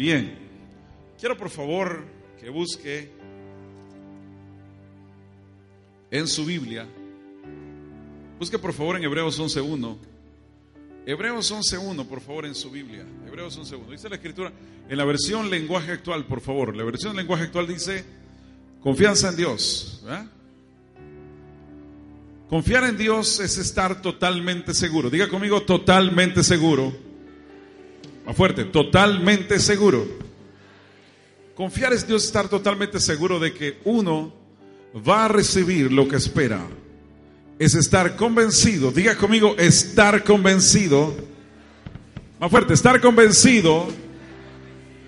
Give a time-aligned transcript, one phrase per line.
[0.00, 0.34] Bien,
[1.18, 2.02] quiero por favor
[2.40, 3.10] que busque
[6.10, 6.86] en su Biblia,
[8.38, 9.98] busque por favor en Hebreos 11.1,
[11.04, 14.50] Hebreos 11.1 por favor en su Biblia, Hebreos 11.1, dice la escritura,
[14.88, 18.02] en la versión lenguaje actual por favor, la versión lenguaje actual dice,
[18.80, 20.02] confianza en Dios.
[22.48, 25.10] Confiar en Dios es estar totalmente seguro.
[25.10, 27.09] Diga conmigo, totalmente seguro.
[28.30, 30.06] Más fuerte, totalmente seguro.
[31.56, 34.32] Confiar en Dios es estar totalmente seguro de que uno
[34.96, 36.64] va a recibir lo que espera.
[37.58, 38.92] Es estar convencido.
[38.92, 41.12] Diga conmigo, estar convencido.
[42.38, 43.88] Más fuerte, estar convencido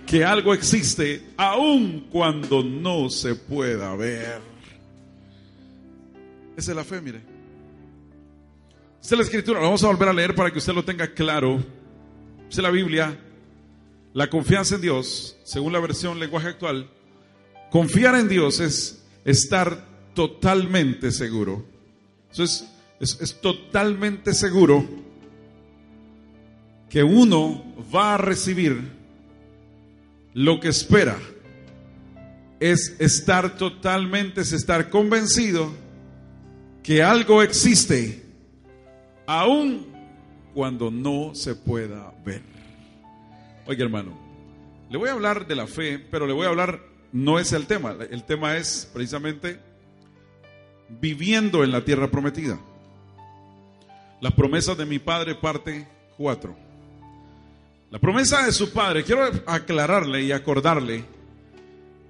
[0.05, 4.41] que algo existe aun cuando no se pueda ver.
[6.57, 7.21] Esa es la fe, mire.
[9.01, 11.07] Esta es la escritura, la vamos a volver a leer para que usted lo tenga
[11.07, 11.63] claro.
[12.53, 13.19] Es la Biblia.
[14.13, 16.87] La confianza en Dios, según la versión lenguaje actual,
[17.71, 21.65] confiar en Dios es estar totalmente seguro.
[22.31, 22.69] Eso es,
[23.01, 24.87] es, totalmente seguro
[26.91, 27.65] que uno
[27.95, 28.83] va a recibir
[30.35, 31.17] lo que espera.
[32.61, 35.73] Es estar totalmente, es estar convencido
[36.83, 38.23] que algo existe
[39.27, 39.92] aun
[40.55, 42.43] cuando no se pueda ver.
[43.67, 44.19] Oiga hermano,
[44.91, 46.81] le voy a hablar de la fe, pero le voy a hablar,
[47.13, 49.61] no es el tema, el tema es precisamente
[51.01, 52.59] viviendo en la tierra prometida.
[54.21, 56.55] Las promesas de mi padre, parte 4.
[57.91, 61.05] La promesa de su padre, quiero aclararle y acordarle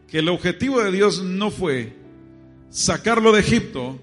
[0.08, 1.96] que el objetivo de Dios no fue
[2.70, 3.98] sacarlo de Egipto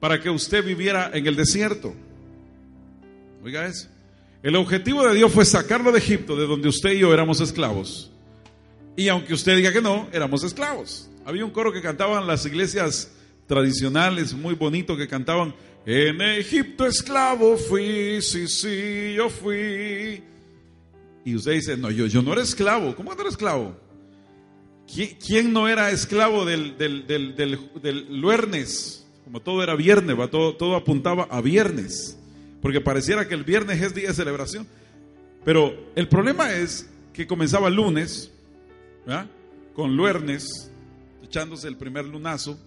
[0.00, 1.94] para que usted viviera en el desierto.
[3.42, 3.88] Oiga eso.
[4.42, 8.10] El objetivo de Dios fue sacarlo de Egipto, de donde usted y yo éramos esclavos.
[8.96, 11.08] Y aunque usted diga que no, éramos esclavos.
[11.24, 13.12] Había un coro que cantaban las iglesias
[13.46, 15.54] tradicionales, muy bonito, que cantaban,
[15.86, 20.22] en Egipto esclavo fui, sí, sí, yo fui.
[21.24, 22.94] Y usted dice, no, yo, yo no era esclavo.
[22.94, 23.74] ¿Cómo no era esclavo?
[24.86, 27.34] ¿Quién no era esclavo del, del, del,
[27.82, 29.06] del, luernes?
[29.24, 30.16] Como todo era viernes.
[30.30, 32.17] Todo, todo apuntaba a viernes.
[32.60, 34.66] Porque pareciera que el viernes es día de celebración.
[35.44, 38.30] Pero el problema es que comenzaba el lunes,
[39.06, 39.26] ¿verdad?
[39.74, 40.70] con luernes,
[41.22, 42.58] echándose el primer lunazo.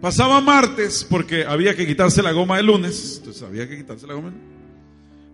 [0.00, 4.14] Pasaba martes porque había que quitarse la goma el lunes, entonces había que quitarse la
[4.14, 4.32] goma.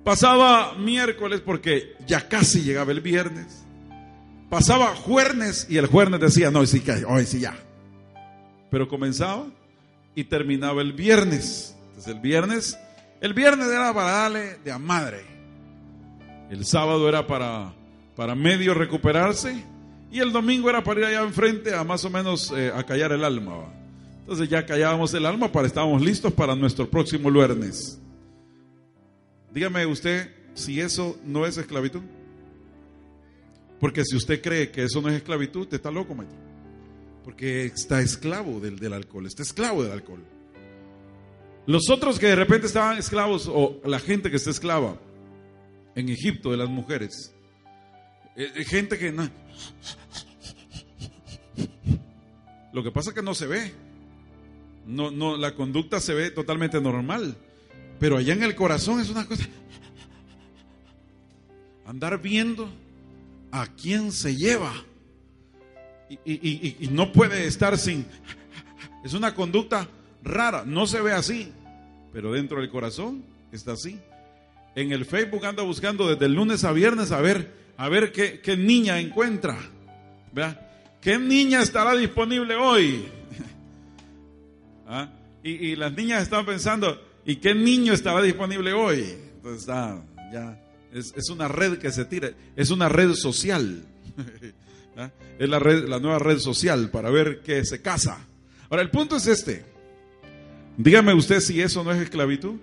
[0.04, 3.64] Pasaba miércoles porque ya casi llegaba el viernes.
[4.48, 7.58] Pasaba jueves y el jueves decía, no, sí, hoy sí ya.
[8.70, 9.46] Pero comenzaba
[10.14, 11.76] y terminaba el viernes.
[11.88, 12.78] Entonces el viernes,
[13.20, 15.24] el viernes era para darle de a madre.
[16.50, 17.74] El sábado era para,
[18.16, 19.64] para medio recuperarse
[20.10, 23.12] y el domingo era para ir allá enfrente a más o menos eh, a callar
[23.12, 23.72] el alma.
[24.20, 28.00] Entonces ya callábamos el alma para estábamos listos para nuestro próximo lunes.
[29.52, 32.02] Dígame usted si eso no es esclavitud.
[33.80, 36.38] Porque si usted cree que eso no es esclavitud, está loco, maestro.
[37.22, 40.24] Porque está esclavo del, del alcohol, está esclavo del alcohol.
[41.66, 44.98] Los otros que de repente estaban esclavos, o la gente que está esclava
[45.94, 47.32] en Egipto de las mujeres,
[48.36, 49.30] eh, gente que no.
[52.72, 53.72] Lo que pasa es que no se ve.
[54.86, 57.36] No, no, la conducta se ve totalmente normal.
[58.00, 59.44] Pero allá en el corazón es una cosa.
[61.86, 62.68] Andar viendo
[63.52, 64.72] a quién se lleva.
[66.10, 68.04] Y, y, y, no puede estar sin.
[69.04, 69.88] Es una conducta
[70.24, 70.64] rara.
[70.66, 71.52] No se ve así.
[72.12, 74.00] Pero dentro del corazón está así.
[74.74, 78.40] En el Facebook anda buscando desde el lunes a viernes a ver, a ver qué,
[78.40, 79.56] qué niña encuentra.
[80.32, 80.60] ¿Vea?
[81.00, 83.04] ¿Qué niña estará disponible hoy?
[84.88, 85.10] ¿Ah?
[85.42, 89.14] Y, y, las niñas están pensando, ¿y qué niño estará disponible hoy?
[89.36, 90.58] Entonces está, ya,
[90.92, 93.84] es, es, una red que se tira, es una red social.
[94.96, 95.10] ¿Ah?
[95.38, 98.26] Es la, red, la nueva red social para ver qué se casa.
[98.70, 99.73] Ahora, el punto es este.
[100.76, 102.56] Dígame usted si eso no es esclavitud.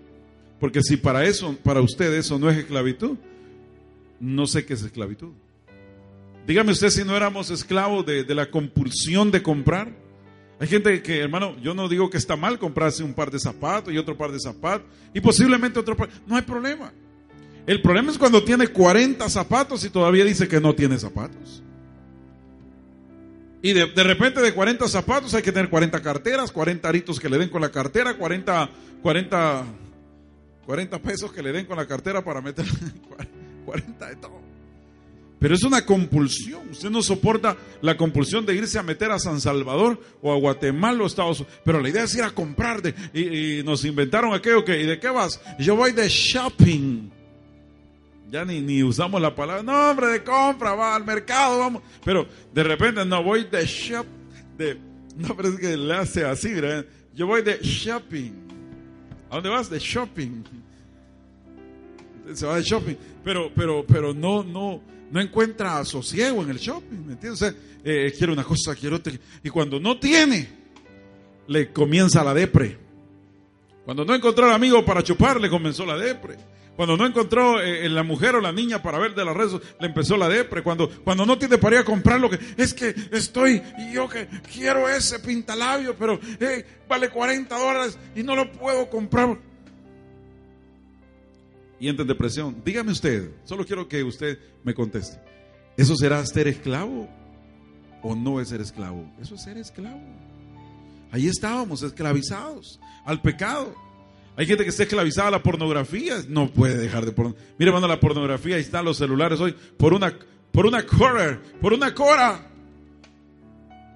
[0.61, 3.17] Porque si para eso, para usted eso no es esclavitud,
[4.19, 5.31] no sé qué es esclavitud.
[6.45, 9.91] Dígame usted si no éramos esclavos de, de, la compulsión de comprar.
[10.59, 13.91] Hay gente que, hermano, yo no digo que está mal comprarse un par de zapatos
[13.91, 14.85] y otro par de zapatos
[15.15, 16.09] y posiblemente otro par.
[16.27, 16.93] No hay problema.
[17.65, 21.63] El problema es cuando tiene 40 zapatos y todavía dice que no tiene zapatos.
[23.61, 27.29] Y de, de, repente de 40 zapatos hay que tener 40 carteras, 40 aritos que
[27.29, 28.69] le den con la cartera, 40,
[29.01, 29.65] 40,
[30.65, 32.65] 40 pesos que le den con la cartera para meter
[33.65, 34.41] 40 de todo.
[35.41, 36.69] Pero es una compulsión.
[36.69, 41.01] Usted no soporta la compulsión de irse a meter a San Salvador o a Guatemala
[41.01, 41.59] o Estados Unidos.
[41.65, 42.83] Pero la idea es ir a comprar.
[42.83, 45.41] De, y, y, nos inventaron aquello que, ¿y de qué vas?
[45.57, 47.20] Yo voy de shopping.
[48.31, 51.83] Ya ni, ni usamos la palabra, no hombre, de compra, va al mercado, vamos.
[52.05, 54.05] Pero de repente no voy de shop,
[54.57, 54.77] de,
[55.17, 56.85] no, pero es que le hace así, ¿verdad?
[57.13, 58.31] Yo voy de shopping.
[59.29, 59.69] ¿A dónde vas?
[59.69, 60.43] De shopping.
[62.33, 62.95] Se va de shopping.
[63.21, 64.81] Pero, pero, pero no, no,
[65.11, 67.41] no encuentra sosiego en el shopping, ¿me entiendes?
[67.41, 69.11] O sea, eh, quiere una cosa, quiero otra.
[69.43, 70.47] Y cuando no tiene,
[71.47, 72.77] le comienza la depre.
[73.83, 76.37] Cuando no encontró al amigo para chupar, le comenzó la depre.
[76.81, 79.85] Cuando no encontró eh, la mujer o la niña para ver de las redes, le
[79.85, 80.63] empezó la depre.
[80.63, 84.09] Cuando, cuando no tiene para ir a comprar lo que es que estoy y yo
[84.09, 89.37] que quiero ese pintalabio, pero eh, vale 40 dólares y no lo puedo comprar.
[91.79, 92.63] Y entra en depresión.
[92.65, 95.21] Dígame usted, solo quiero que usted me conteste.
[95.77, 97.07] ¿Eso será ser esclavo
[98.01, 99.07] o no es ser esclavo?
[99.21, 100.01] Eso es ser esclavo.
[101.11, 103.90] Ahí estábamos, esclavizados al pecado.
[104.37, 107.53] Hay gente que está esclavizada a la pornografía, no puede dejar de pornografía.
[107.57, 110.17] Mire, hermano, la pornografía, ahí están los celulares hoy, por una,
[110.51, 110.85] por una
[111.59, 112.47] por una cora.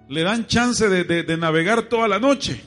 [0.09, 2.61] Le dan chance de, de, navegar toda la noche.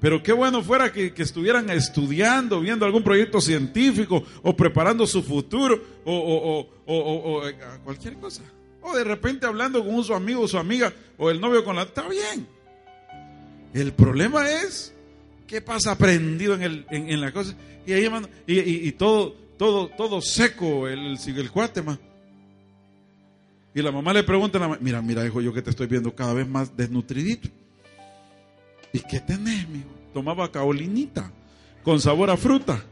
[0.00, 5.22] Pero qué bueno fuera que, que, estuvieran estudiando, viendo algún proyecto científico, o preparando su
[5.22, 7.42] futuro, o, o, o, o
[7.82, 8.42] cualquier cosa.
[8.82, 11.82] O de repente hablando con su amigo o su amiga, o el novio con la...
[11.82, 12.46] Está bien.
[13.74, 14.94] El problema es
[15.48, 17.54] ¿Qué pasa prendido en, el, en, en la cosa?
[17.86, 21.98] Y ahí, hermano, y, y, todo, todo, todo seco el, el cuate, más.
[23.74, 26.14] Y la mamá le pregunta, a la, mira, mira, hijo, yo que te estoy viendo
[26.14, 27.48] cada vez más desnutridito.
[28.92, 29.88] ¿Y qué tenés, mijo?
[30.12, 31.32] Tomaba caolinita
[31.82, 32.84] con sabor a fruta.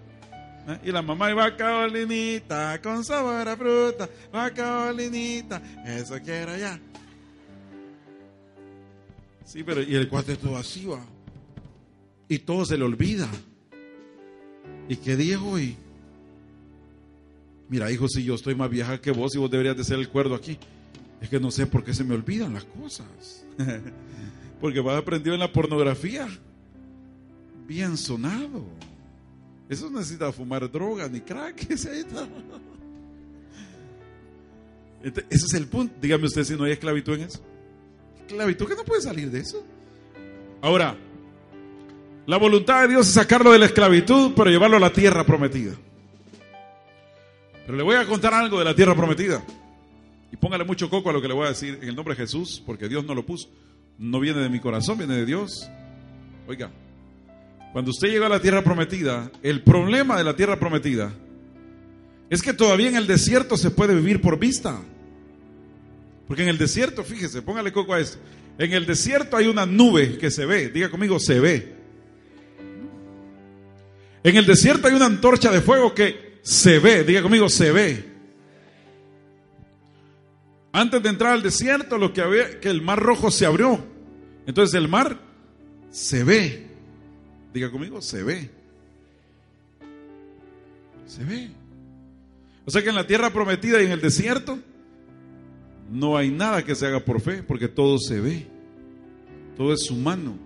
[0.66, 0.78] ¿Eh?
[0.84, 6.80] Y la mamá iba caolinita con sabor a fruta, va caolinita, eso quiero ya.
[9.44, 11.04] Sí, pero y el cuate todo así va
[12.28, 13.28] y todo se le olvida.
[14.88, 15.58] ¿Y qué dijo?
[15.58, 15.76] Y
[17.68, 20.08] mira, hijo, si yo estoy más vieja que vos y vos deberías de ser el
[20.08, 20.58] cuerdo aquí.
[21.20, 23.44] Es que no sé por qué se me olvidan las cosas.
[24.60, 26.28] Porque vas aprendido en la pornografía.
[27.66, 28.64] Bien sonado.
[29.68, 31.70] Eso no necesita fumar droga ni crack.
[31.70, 32.00] Ese
[35.30, 35.94] es el punto.
[36.00, 37.40] Dígame usted si no hay esclavitud en eso.
[38.26, 39.64] Esclavitud que no puede salir de eso.
[40.60, 40.96] Ahora,
[42.26, 45.74] la voluntad de Dios es sacarlo de la esclavitud, pero llevarlo a la tierra prometida.
[47.64, 49.44] Pero le voy a contar algo de la tierra prometida.
[50.32, 52.22] Y póngale mucho coco a lo que le voy a decir en el nombre de
[52.22, 53.48] Jesús, porque Dios no lo puso.
[53.98, 55.68] No viene de mi corazón, viene de Dios.
[56.48, 56.70] Oiga,
[57.72, 61.12] cuando usted llega a la tierra prometida, el problema de la tierra prometida
[62.28, 64.80] es que todavía en el desierto se puede vivir por vista.
[66.26, 68.18] Porque en el desierto, fíjese, póngale coco a esto.
[68.58, 70.70] En el desierto hay una nube que se ve.
[70.70, 71.75] Diga conmigo, se ve.
[74.26, 78.04] En el desierto hay una antorcha de fuego que se ve, diga conmigo, se ve.
[80.72, 83.78] Antes de entrar al desierto, lo que había, que el mar rojo se abrió.
[84.44, 85.20] Entonces el mar
[85.92, 86.66] se ve.
[87.54, 88.50] Diga conmigo, se ve.
[91.06, 91.50] Se ve.
[92.64, 94.58] O sea que en la tierra prometida y en el desierto
[95.88, 98.48] no hay nada que se haga por fe, porque todo se ve.
[99.56, 100.45] Todo es humano.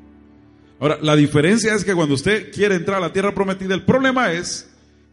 [0.81, 4.33] Ahora, la diferencia es que cuando usted quiere entrar a la tierra prometida, el problema
[4.33, 4.67] es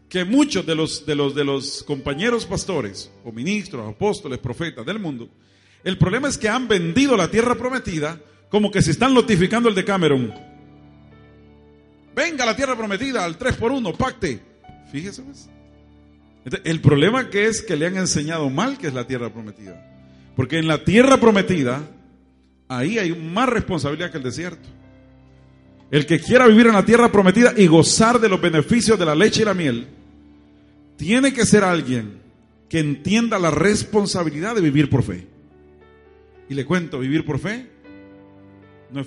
[0.08, 4.98] que muchos de los, de los, de los compañeros pastores, o ministros, apóstoles, profetas del
[4.98, 5.28] mundo,
[5.84, 9.74] el problema es que han vendido la tierra prometida como que se están notificando el
[9.74, 10.32] de Cameron.
[12.16, 14.40] Venga la tierra prometida al 3 por 1 pacte.
[14.90, 15.22] Fíjese.
[15.22, 15.50] Pues.
[16.64, 19.84] El problema que es que le han enseñado mal que es la tierra prometida.
[20.34, 21.82] Porque en la tierra prometida,
[22.68, 24.77] ahí hay más responsabilidad que el desierto.
[25.90, 29.14] El que quiera vivir en la tierra prometida y gozar de los beneficios de la
[29.14, 29.88] leche y la miel,
[30.96, 32.20] tiene que ser alguien
[32.68, 35.26] que entienda la responsabilidad de vivir por fe.
[36.50, 37.66] Y le cuento, vivir por fe
[38.90, 39.06] no es,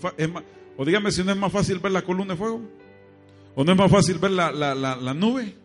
[0.78, 2.62] O dígame si no es más fácil ver la columna de fuego.
[3.56, 5.56] O no es más fácil ver la, la nube.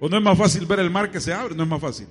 [0.00, 1.54] O no es más fácil ver el mar que se abre.
[1.54, 2.06] No es más fácil.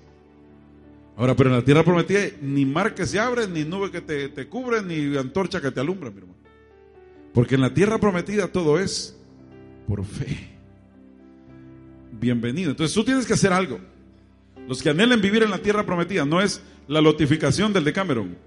[1.18, 4.30] Ahora, pero en la tierra prometida ni mar que se abre, ni nube que te,
[4.30, 6.41] te cubre, ni antorcha que te alumbra, mi hermano.
[7.34, 9.16] Porque en la tierra prometida todo es
[9.88, 10.50] por fe.
[12.12, 12.72] Bienvenido.
[12.72, 13.80] Entonces tú tienes que hacer algo.
[14.68, 18.38] Los que anhelen vivir en la tierra prometida no es la lotificación del Decameron.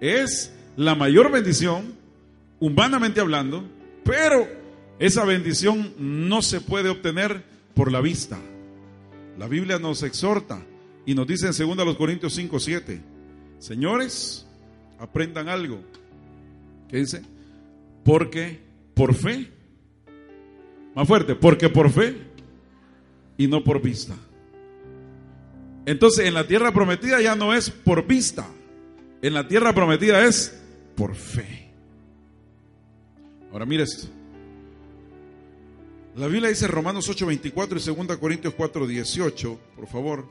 [0.00, 1.94] Es la mayor bendición,
[2.60, 3.64] humanamente hablando,
[4.04, 4.46] pero
[4.98, 7.44] esa bendición no se puede obtener
[7.74, 8.38] por la vista.
[9.38, 10.62] La Biblia nos exhorta
[11.04, 13.00] y nos dice en 2 Corintios 5, 7,
[13.58, 14.46] señores,
[14.98, 15.80] aprendan algo.
[16.88, 17.22] ¿Qué dice?
[18.06, 18.60] Porque
[18.94, 19.50] por fe,
[20.94, 22.16] más fuerte, porque por fe
[23.36, 24.14] y no por vista.
[25.84, 28.46] Entonces en la tierra prometida ya no es por vista,
[29.20, 30.56] en la tierra prometida es
[30.94, 31.68] por fe.
[33.52, 34.06] Ahora mire esto.
[36.14, 40.30] La Biblia dice Romanos 8:24 y 2 Corintios 4:18, por favor.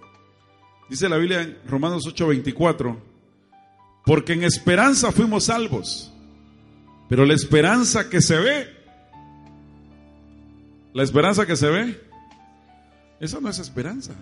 [0.89, 2.95] Dice la Biblia en Romanos 8:24,
[4.05, 6.13] porque en esperanza fuimos salvos,
[7.07, 8.67] pero la esperanza que se ve,
[10.93, 12.01] la esperanza que se ve,
[13.19, 14.13] esa no es esperanza,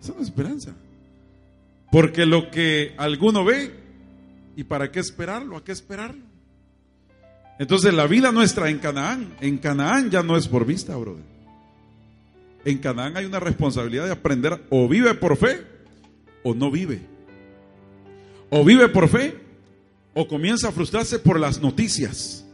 [0.00, 0.72] esa no es esperanza.
[1.90, 3.74] Porque lo que alguno ve,
[4.56, 5.56] ¿y para qué esperarlo?
[5.56, 6.24] ¿A qué esperarlo?
[7.58, 11.24] Entonces la vida nuestra en Canaán, en Canaán ya no es por vista, brother.
[12.64, 15.62] En Canaán hay una responsabilidad de aprender o vive por fe
[16.42, 17.00] o no vive.
[18.50, 19.41] O vive por fe
[20.14, 22.44] o comienza a frustrarse por las noticias.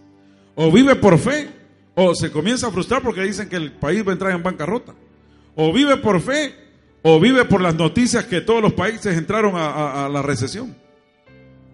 [0.55, 1.49] O vive por fe
[1.95, 4.95] o se comienza a frustrar porque dicen que el país va a entrar en bancarrota.
[5.55, 6.55] O vive por fe
[7.03, 10.77] o vive por las noticias que todos los países entraron a, la recesión.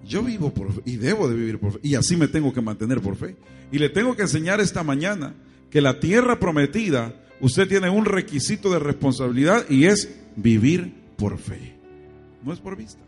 [0.06, 1.78] Yo vivo por fe y debo de vivir por fe.
[1.82, 3.36] Y así me tengo que mantener por fe.
[3.72, 5.34] Y le tengo que enseñar esta mañana
[5.70, 11.74] que la tierra prometida usted tiene un requisito de responsabilidad y es vivir por fe.
[12.42, 13.03] No es por vista.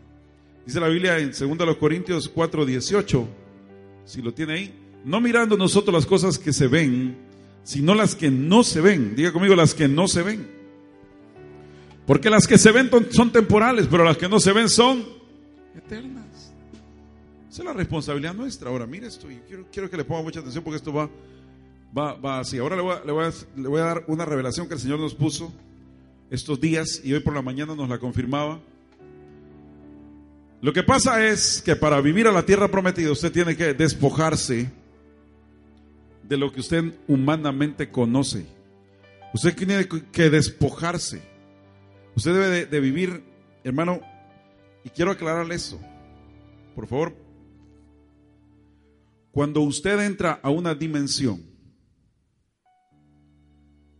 [0.67, 3.27] Dice la Biblia en 2 Corintios 4, 18,
[4.03, 4.73] si lo tiene ahí,
[5.05, 7.17] no mirando nosotros las cosas que se ven,
[7.63, 9.15] sino las que no se ven.
[9.15, 10.45] Diga conmigo las que no se ven.
[12.05, 15.05] Porque las que se ven son temporales, pero las que no se ven son
[15.73, 16.53] eternas.
[17.49, 18.69] Esa es la responsabilidad nuestra.
[18.69, 21.09] Ahora, mire esto, y quiero, quiero que le ponga mucha atención porque esto va,
[21.97, 22.57] Va, va así.
[22.57, 24.81] Ahora le voy, a, le, voy a, le voy, a, dar una revelación que el
[24.81, 25.53] Señor nos puso
[26.29, 28.59] estos días y hoy por la mañana nos la confirmaba.
[30.61, 34.71] Lo que pasa es que para vivir a la tierra prometida usted tiene que despojarse
[36.23, 38.45] de lo que usted humanamente conoce.
[39.33, 41.21] Usted tiene que despojarse.
[42.15, 43.23] Usted debe de, vivir,
[43.63, 44.01] hermano,
[44.83, 45.79] y quiero aclararle eso.
[46.75, 47.15] Por favor,
[49.31, 51.57] cuando usted entra a una dimensión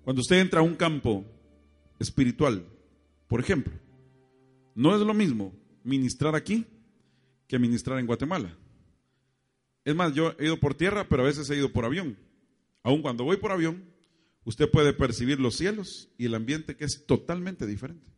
[0.07, 1.25] cuando usted entra a un campo
[1.99, 2.65] espiritual,
[3.27, 3.73] por ejemplo,
[4.73, 5.51] no es lo mismo
[5.87, 6.65] ministrar aquí
[7.47, 8.53] que ministrar en Guatemala.
[9.85, 12.17] Es más, yo he ido por tierra, pero a veces he ido por avión.
[12.83, 13.85] Aun cuando voy por avión,
[14.43, 18.11] usted puede percibir los cielos y el ambiente que es totalmente diferente.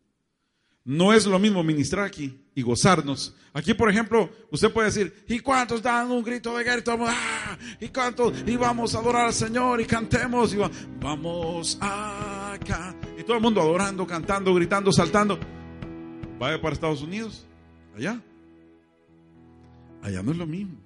[0.83, 3.35] No es lo mismo ministrar aquí y gozarnos.
[3.53, 6.81] Aquí, por ejemplo, usted puede decir, ¿y cuántos dan un grito de guerra?
[6.81, 7.59] Y, ¡Ah!
[7.79, 8.33] ¿Y cuántos?
[8.47, 10.55] Y vamos a adorar al Señor y cantemos.
[10.55, 10.57] Y
[10.99, 12.95] vamos acá.
[13.19, 15.37] Y todo el mundo adorando, cantando, gritando, saltando.
[16.39, 17.45] Vaya para Estados Unidos.
[17.99, 18.23] Allá.
[20.01, 20.77] Allá no es lo mismo.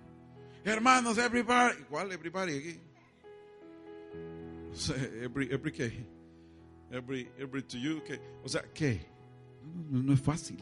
[0.65, 1.75] Hermanos, everybody.
[1.87, 2.79] ¿Cuál everybody aquí?
[5.21, 6.07] Every, every, ¿qué?
[6.89, 8.19] Every, every to you, ¿qué?
[8.43, 9.05] O sea, ¿qué?
[9.91, 10.57] No, es fácil.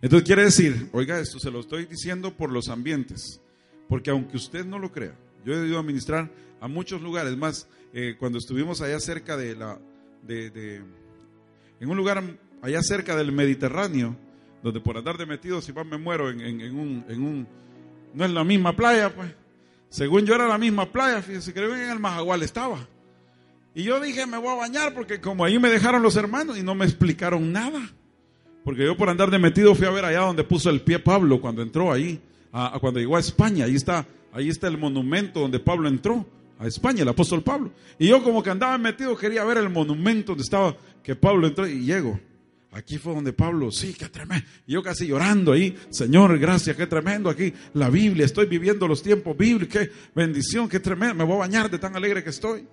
[0.00, 3.42] Entonces quiere decir, oiga, esto se lo estoy diciendo por los ambientes,
[3.86, 5.14] porque aunque usted no lo crea,
[5.44, 9.54] yo he ido a ministrar a muchos lugares, más eh, cuando estuvimos allá cerca de
[9.56, 9.78] la,
[10.22, 10.82] de,
[11.80, 12.22] en un lugar
[12.62, 14.16] allá cerca del Mediterráneo,
[14.62, 16.40] donde por andar de metido si más me muero en,
[16.76, 17.46] un, en un,
[18.14, 19.32] no es la misma playa, pues,
[19.88, 22.86] según yo era la misma playa, fíjese, creo que en el Majagual estaba.
[23.74, 26.62] Y yo dije, me voy a bañar porque como ahí me dejaron los hermanos y
[26.62, 27.90] no me explicaron nada.
[28.64, 31.40] Porque yo por andar de metido fui a ver allá donde puso el pie Pablo
[31.40, 32.20] cuando entró ahí,
[32.52, 33.64] a, cuando llegó a España.
[33.64, 36.26] Ahí está, ahí está el monumento donde Pablo entró
[36.58, 37.70] a España, el apóstol Pablo.
[37.98, 41.66] Y yo como que andaba metido quería ver el monumento donde estaba que Pablo entró
[41.66, 42.18] y llego.
[42.72, 44.46] Aquí fue donde Pablo, sí, qué tremendo.
[44.64, 47.52] Yo casi llorando ahí, Señor, gracias, qué tremendo aquí.
[47.74, 51.16] La Biblia, estoy viviendo los tiempos bíblicos, qué bendición, qué tremendo.
[51.16, 52.64] Me voy a bañar de tan alegre que estoy.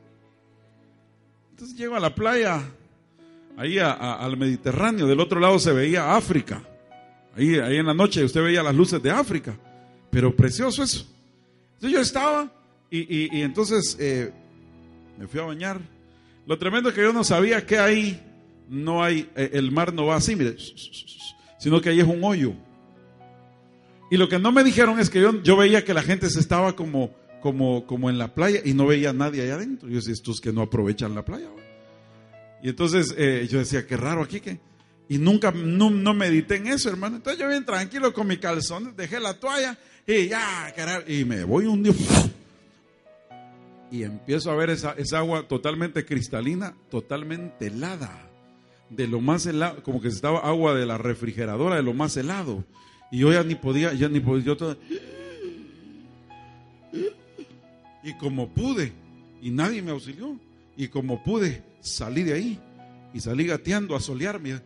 [1.50, 2.62] Entonces llego a la playa
[3.58, 6.62] ahí al Mediterráneo, del otro lado se veía África.
[7.36, 9.58] Ahí, ahí en la noche usted veía las luces de África.
[10.12, 11.08] Pero precioso eso.
[11.74, 12.52] Entonces yo estaba
[12.90, 14.32] Y, entonces eh,
[15.18, 15.80] me fui a bañar.
[16.46, 18.27] Lo tremendo es que yo no sabía que ahí
[18.70, 20.56] no hay, eh, el mar no va así, mire,
[21.58, 22.54] sino que ahí es un hoyo.
[24.10, 26.40] Y lo que no me dijeron es que yo, yo veía que la gente se
[26.40, 29.90] estaba como, como, como en la playa y no veía a nadie allá adentro.
[29.90, 31.50] Yo decía, estos que no aprovechan la playa.
[32.64, 34.60] Y entonces eh, yo decía, qué raro aquí que...
[35.10, 37.18] Y nunca, no, medité en eso, hermano.
[37.18, 40.74] Entonces yo bien tranquilo con mi calzón, dejé la toalla y ya,
[41.08, 41.94] y me voy un día.
[43.90, 48.28] Y empiezo a ver esa, esa agua totalmente cristalina, totalmente helada.
[48.90, 52.64] De lo más helado, como que estaba agua de la refrigeradora, de lo más helado.
[53.12, 54.78] Y yo ya ni podía, ya ni podía, yo
[58.04, 58.94] Y como pude,
[59.42, 60.38] y nadie me auxilió,
[60.78, 62.60] y como pude, salí de ahí.
[63.14, 64.62] Y salí gateando a solearme.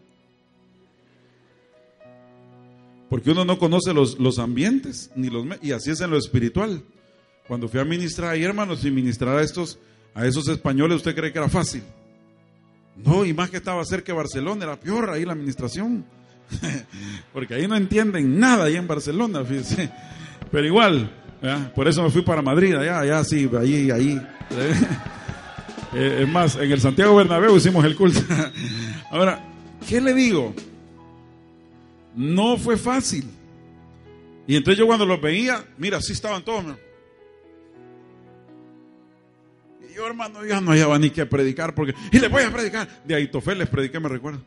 [3.10, 6.84] Porque uno no conoce los, los ambientes, ni los, y así es en lo espiritual.
[7.48, 9.80] Cuando fui a ministrar ahí, hermanos, y ministrar a estos,
[10.14, 11.84] a esos españoles, ¿usted cree que era fácil?
[12.96, 16.06] No, y más que estaba cerca de Barcelona, era peor ahí la administración.
[17.34, 19.44] Porque ahí no entienden nada ahí en Barcelona.
[20.52, 21.10] Pero igual,
[21.76, 24.22] por eso me fui para Madrid, allá, allá sí, ahí, ahí.
[25.94, 28.22] Eh, es más, en el Santiago Bernabéu hicimos el culto.
[29.12, 29.44] Ahora,
[29.90, 30.56] ¿qué le digo?
[32.16, 33.30] No fue fácil.
[34.48, 36.64] Y entonces yo cuando los veía, mira, así estaban todos.
[39.94, 41.94] Yo, hermano, ya no había ni que predicar porque...
[42.12, 42.88] Y les voy a predicar.
[43.04, 44.42] De Aitofel les prediqué, me recuerdo.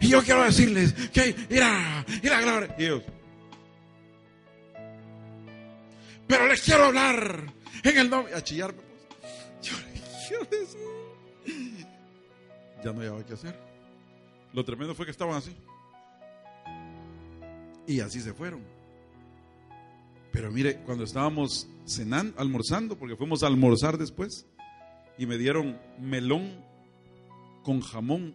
[0.00, 2.74] Y yo quiero decirles que irá, irá gloria.
[2.78, 3.02] Y ellos.
[6.26, 7.52] Pero les quiero hablar
[7.82, 8.34] en el nombre.
[8.34, 8.74] A chillar.
[9.62, 11.86] Yo les quiero decir.
[12.84, 13.58] Ya no había que hacer.
[14.52, 15.56] Lo tremendo fue que estaban así.
[17.86, 18.62] Y así se fueron.
[20.30, 24.46] Pero mire, cuando estábamos cenando, almorzando, porque fuimos a almorzar después,
[25.18, 26.50] y me dieron melón
[27.62, 28.34] con jamón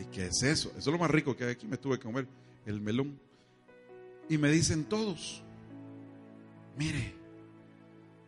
[0.00, 0.70] y ¿qué es eso?
[0.70, 1.66] Eso es lo más rico que hay aquí.
[1.66, 2.26] Me tuve que comer
[2.66, 3.18] el melón.
[4.28, 5.42] Y me dicen todos,
[6.78, 7.14] mire,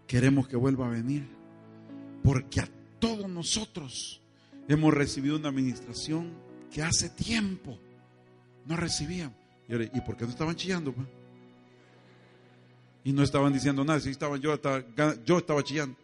[0.06, 1.26] queremos que vuelva a venir.
[2.22, 2.68] Porque a
[2.98, 4.20] todos nosotros
[4.68, 6.32] hemos recibido una administración
[6.72, 7.78] que hace tiempo
[8.66, 9.34] no recibían.
[9.68, 10.94] Y, por qué no estaban chillando?
[13.02, 13.98] Y no estaban diciendo nada.
[14.00, 14.84] Si estaban, yo, estaba,
[15.24, 15.96] yo estaba chillando.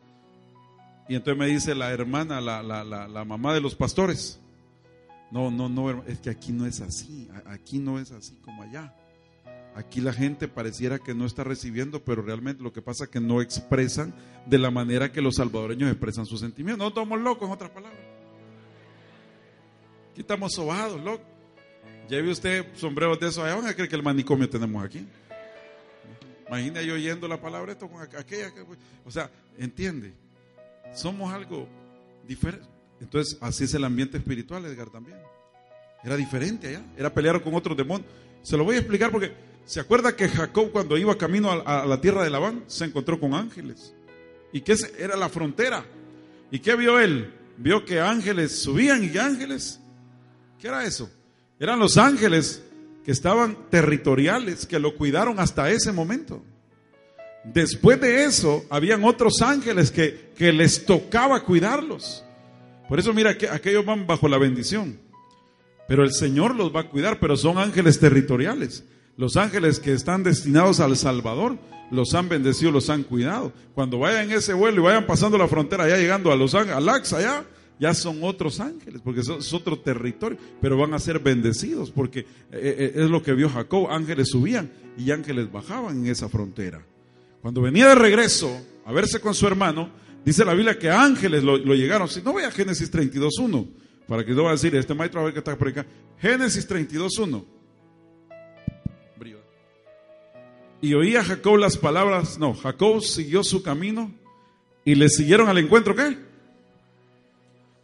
[1.12, 4.40] Y entonces me dice la hermana, la, la, la mamá de los pastores,
[5.30, 8.94] no, no, no, es que aquí no es así, aquí no es así como allá.
[9.74, 13.20] Aquí la gente pareciera que no está recibiendo, pero realmente lo que pasa es que
[13.20, 14.14] no expresan
[14.46, 16.82] de la manera que los salvadoreños expresan sus sentimientos.
[16.82, 18.00] No estamos locos, en otras palabras.
[20.12, 21.26] Aquí estamos sobados, locos.
[22.08, 25.06] Ya ve usted sombreros de eso allá, van a creer que el manicomio tenemos aquí.
[26.48, 28.50] Imagina yo oyendo la palabra esto con aquella.
[29.04, 30.21] O sea, entiende.
[30.94, 31.68] Somos algo
[32.26, 32.66] diferente.
[33.00, 35.18] Entonces, así es el ambiente espiritual, Edgar, también.
[36.04, 38.10] Era diferente allá, era pelear con otros demonios.
[38.42, 39.32] Se lo voy a explicar porque
[39.64, 43.34] se acuerda que Jacob cuando iba camino a, la tierra de Labán se encontró con
[43.34, 43.94] ángeles.
[44.52, 45.84] Y que era la frontera.
[46.50, 47.32] ¿Y qué vio él?
[47.56, 49.80] Vio que ángeles subían y ángeles.
[50.58, 51.10] ¿Qué era eso?
[51.58, 52.62] Eran los ángeles
[53.04, 56.42] que estaban territoriales, que lo cuidaron hasta ese momento.
[57.44, 62.24] Después de eso, habían otros ángeles que, que les tocaba cuidarlos.
[62.88, 64.98] Por eso mira que aquellos van bajo la bendición.
[65.88, 68.84] Pero el Señor los va a cuidar, pero son ángeles territoriales.
[69.16, 71.58] Los ángeles que están destinados al Salvador
[71.90, 73.52] los han bendecido, los han cuidado.
[73.74, 77.44] Cuando vayan ese vuelo y vayan pasando la frontera, ya llegando a los al allá,
[77.78, 82.26] ya son otros ángeles, porque es otro territorio, pero van a ser bendecidos, porque eh,
[82.52, 86.82] eh, es lo que vio Jacob, ángeles subían y ángeles bajaban en esa frontera.
[87.42, 89.90] Cuando venía de regreso a verse con su hermano,
[90.24, 92.08] Dice la Biblia que ángeles lo, llegaron.
[92.08, 93.68] Si no voy a Génesis 32.1,
[94.06, 95.72] para que no va a decir, este maestro a ver qué está por
[96.20, 97.44] Génesis 32.1.
[100.80, 104.10] Y oía Jacob las palabras, no, Jacob siguió su camino
[104.84, 106.18] y le siguieron al encuentro, ¿qué?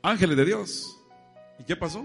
[0.02, 0.98] Ángeles de Dios.
[1.60, 2.04] ¿Y qué pasó?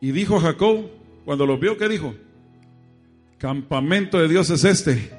[0.00, 0.90] Y dijo Jacob,
[1.24, 2.12] cuando lo vio, ¿qué dijo?
[3.40, 5.10] Campamento de Dios es este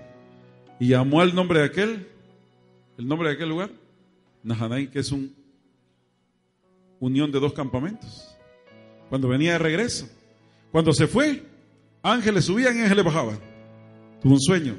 [0.80, 2.08] y llamó al nombre de aquel,
[3.00, 3.72] el nombre de aquel lugar,
[4.44, 5.36] Nahanai, que es un
[7.00, 8.38] unión de dos campamentos.
[9.10, 10.08] Cuando venía de regreso,
[10.72, 11.44] cuando se fue,
[12.04, 13.40] ángeles subían y ángeles bajaban.
[14.22, 14.76] Tuvo un sueño.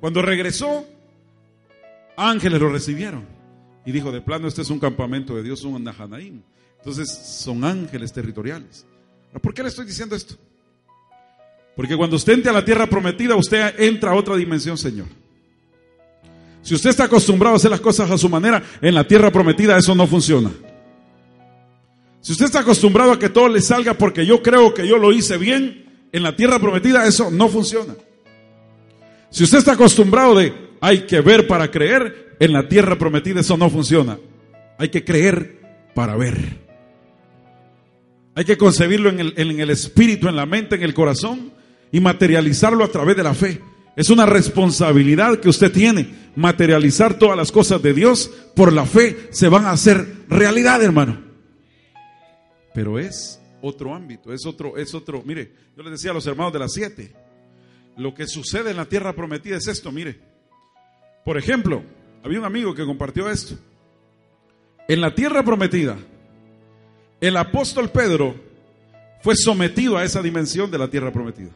[0.00, 0.86] Cuando regresó,
[2.16, 3.26] ángeles lo recibieron.
[3.84, 6.40] Y dijo, de plano, este es un campamento de Dios, un Nahanaim.
[6.78, 8.86] Entonces, son ángeles territoriales.
[9.42, 10.36] ¿Por qué le estoy diciendo esto?
[11.76, 15.06] Porque cuando usted entre a la tierra prometida, usted entra a otra dimensión, Señor.
[16.62, 19.76] Si usted está acostumbrado a hacer las cosas a su manera, en la tierra prometida
[19.76, 20.50] eso no funciona.
[22.22, 25.12] Si usted está acostumbrado a que todo le salga porque yo creo que yo lo
[25.12, 27.94] hice bien, en la tierra prometida eso no funciona.
[29.30, 33.56] Si usted está acostumbrado de hay que ver para creer, en la tierra prometida eso
[33.56, 34.18] no funciona.
[34.78, 35.60] Hay que creer
[35.94, 36.64] para ver.
[38.34, 41.55] Hay que concebirlo en el, en el espíritu, en la mente, en el corazón
[41.96, 43.58] y materializarlo a través de la fe.
[43.96, 46.06] Es una responsabilidad que usted tiene.
[46.36, 51.18] Materializar todas las cosas de Dios por la fe se van a hacer realidad, hermano.
[52.74, 55.22] Pero es otro ámbito, es otro, es otro.
[55.24, 57.14] Mire, yo les decía a los hermanos de las siete,
[57.96, 60.20] lo que sucede en la tierra prometida es esto, mire.
[61.24, 61.82] Por ejemplo,
[62.22, 63.54] había un amigo que compartió esto.
[64.86, 65.96] En la tierra prometida,
[67.22, 68.34] el apóstol Pedro
[69.22, 71.52] fue sometido a esa dimensión de la tierra prometida.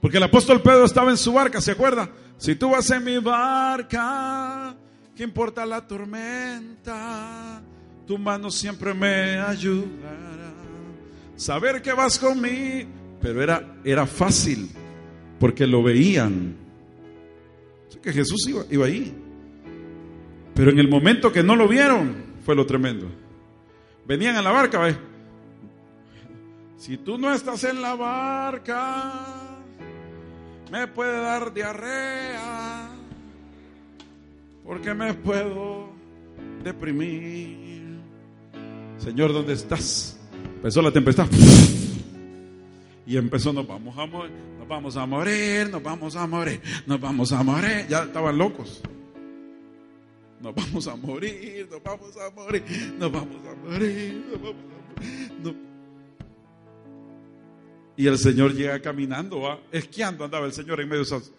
[0.00, 2.08] Porque el apóstol Pedro estaba en su barca, ¿se acuerda?
[2.38, 4.74] Si tú vas en mi barca,
[5.14, 7.62] ¿qué importa la tormenta?
[8.06, 10.52] Tu mano siempre me ayudará.
[11.36, 12.88] Saber que vas conmigo.
[13.20, 14.70] Pero era, era fácil,
[15.38, 16.56] porque lo veían.
[18.02, 19.14] que Jesús iba, iba ahí.
[20.54, 23.10] Pero en el momento que no lo vieron, fue lo tremendo.
[24.06, 24.96] Venían a la barca, ¿ves?
[26.78, 29.12] Si tú no estás en la barca,
[30.70, 32.90] me puede dar diarrea,
[34.64, 35.88] porque me puedo
[36.62, 37.98] deprimir.
[38.98, 40.18] Señor, ¿dónde estás?
[40.56, 41.26] Empezó la tempestad.
[43.06, 47.00] Y empezó, nos vamos a morir, nos vamos a morir, nos vamos a morir, nos
[47.00, 47.86] vamos a morir.
[47.88, 48.80] Ya estaban locos.
[50.40, 55.44] Nos vamos a morir, nos vamos a morir, nos vamos a morir, nos vamos a
[55.44, 55.69] morir.
[58.00, 59.60] Y el Señor llega caminando, ¿va?
[59.70, 61.30] esquiando andaba el Señor en medio de esas...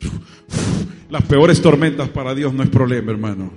[1.09, 3.51] Las peores tormentas para Dios no es problema, hermano.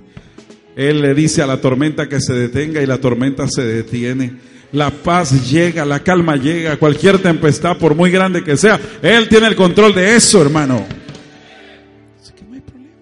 [0.75, 4.33] Él le dice a la tormenta que se detenga y la tormenta se detiene.
[4.71, 9.45] La paz llega, la calma llega, cualquier tempestad, por muy grande que sea, Él tiene
[9.49, 10.83] el control de eso, hermano.
[12.19, 12.95] Así que no hay problema.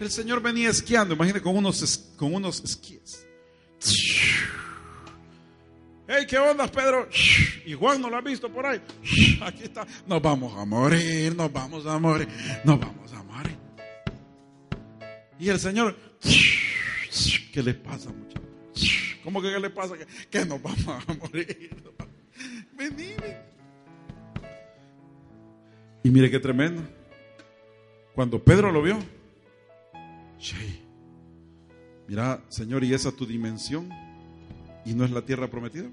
[0.00, 3.24] El Señor venía esquiando, imagínate con unos, con unos esquíes.
[6.08, 7.08] Hey, ¿qué onda, Pedro?
[7.64, 8.80] Y Juan no lo ha visto por ahí.
[9.42, 9.84] Aquí está.
[10.06, 12.28] Nos vamos a morir, nos vamos a morir,
[12.62, 13.56] nos vamos a morir.
[15.38, 15.96] Y el Señor,
[17.52, 18.42] ¿qué le pasa, muchachos?
[19.24, 19.94] ¿Cómo que qué le pasa?
[20.30, 21.74] Que, nos vamos a morir.
[22.78, 23.14] Vení,
[26.04, 26.82] Y mire qué tremendo.
[28.14, 28.96] Cuando Pedro lo vio,
[32.06, 34.05] mira, Señor, ¿y esa tu dimensión?
[34.86, 35.88] ¿Y no es la tierra prometida?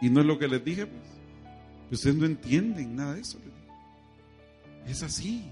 [0.00, 0.86] ¿Y no es lo que les dije?
[0.86, 1.02] Pues,
[1.88, 3.38] pues ustedes no entienden nada de eso.
[4.86, 5.44] Es así.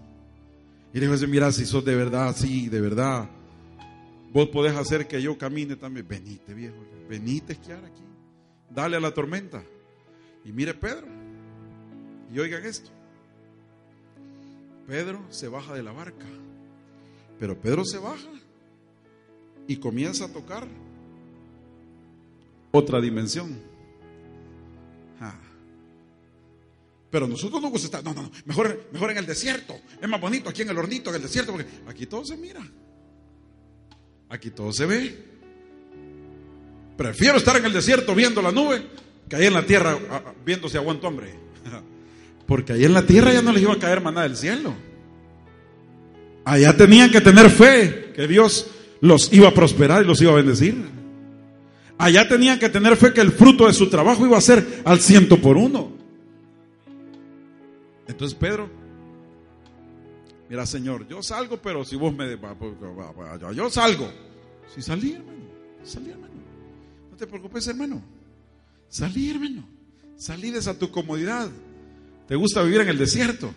[0.94, 3.28] Y le dijo, mira, si sos de verdad así, de verdad,
[4.32, 6.06] vos podés hacer que yo camine también.
[6.06, 6.76] Venite, viejo,
[7.08, 8.02] venite a esquiar aquí.
[8.70, 9.62] Dale a la tormenta.
[10.44, 11.06] Y mire Pedro.
[12.32, 12.90] Y oigan esto.
[14.86, 16.26] Pedro se baja de la barca.
[17.40, 18.30] Pero Pedro se baja
[19.66, 20.68] y comienza a tocar
[22.72, 23.56] otra dimensión.
[25.20, 25.38] Ah.
[27.10, 29.74] Pero nosotros no gusta estar, no, no, no, mejor, mejor en el desierto.
[30.00, 32.60] Es más bonito aquí en el hornito, en el desierto, porque aquí todo se mira.
[34.28, 35.32] Aquí todo se ve.
[36.96, 38.82] Prefiero estar en el desierto viendo la nube
[39.28, 39.98] que ahí en la tierra
[40.44, 41.34] viendo si aguanto hambre.
[42.46, 44.74] Porque ahí en la tierra ya no les iba a caer maná del cielo.
[46.44, 48.68] Allá tenían que tener fe que Dios
[49.00, 51.01] los iba a prosperar y los iba a bendecir.
[52.02, 54.98] Allá tenían que tener fe que el fruto de su trabajo iba a ser al
[54.98, 55.92] ciento por uno.
[58.08, 58.68] Entonces Pedro,
[60.48, 62.36] mira Señor, yo salgo, pero si vos me...
[63.54, 64.10] Yo salgo.
[64.74, 65.44] Si salí, hermano.
[65.84, 66.34] Salí, hermano.
[67.08, 68.02] No te preocupes, hermano.
[68.88, 69.64] Salí, hermano.
[70.16, 71.50] Salí de esa tu comodidad.
[72.26, 73.54] Te gusta vivir en el desierto.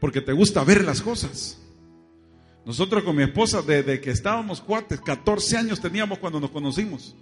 [0.00, 1.58] Porque te gusta ver las cosas.
[2.64, 7.14] Nosotros con mi esposa, desde que estábamos cuates, 14 años teníamos cuando nos conocimos.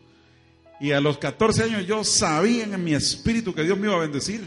[0.82, 4.00] Y a los 14 años yo sabía en mi espíritu que Dios me iba a
[4.00, 4.42] bendecir.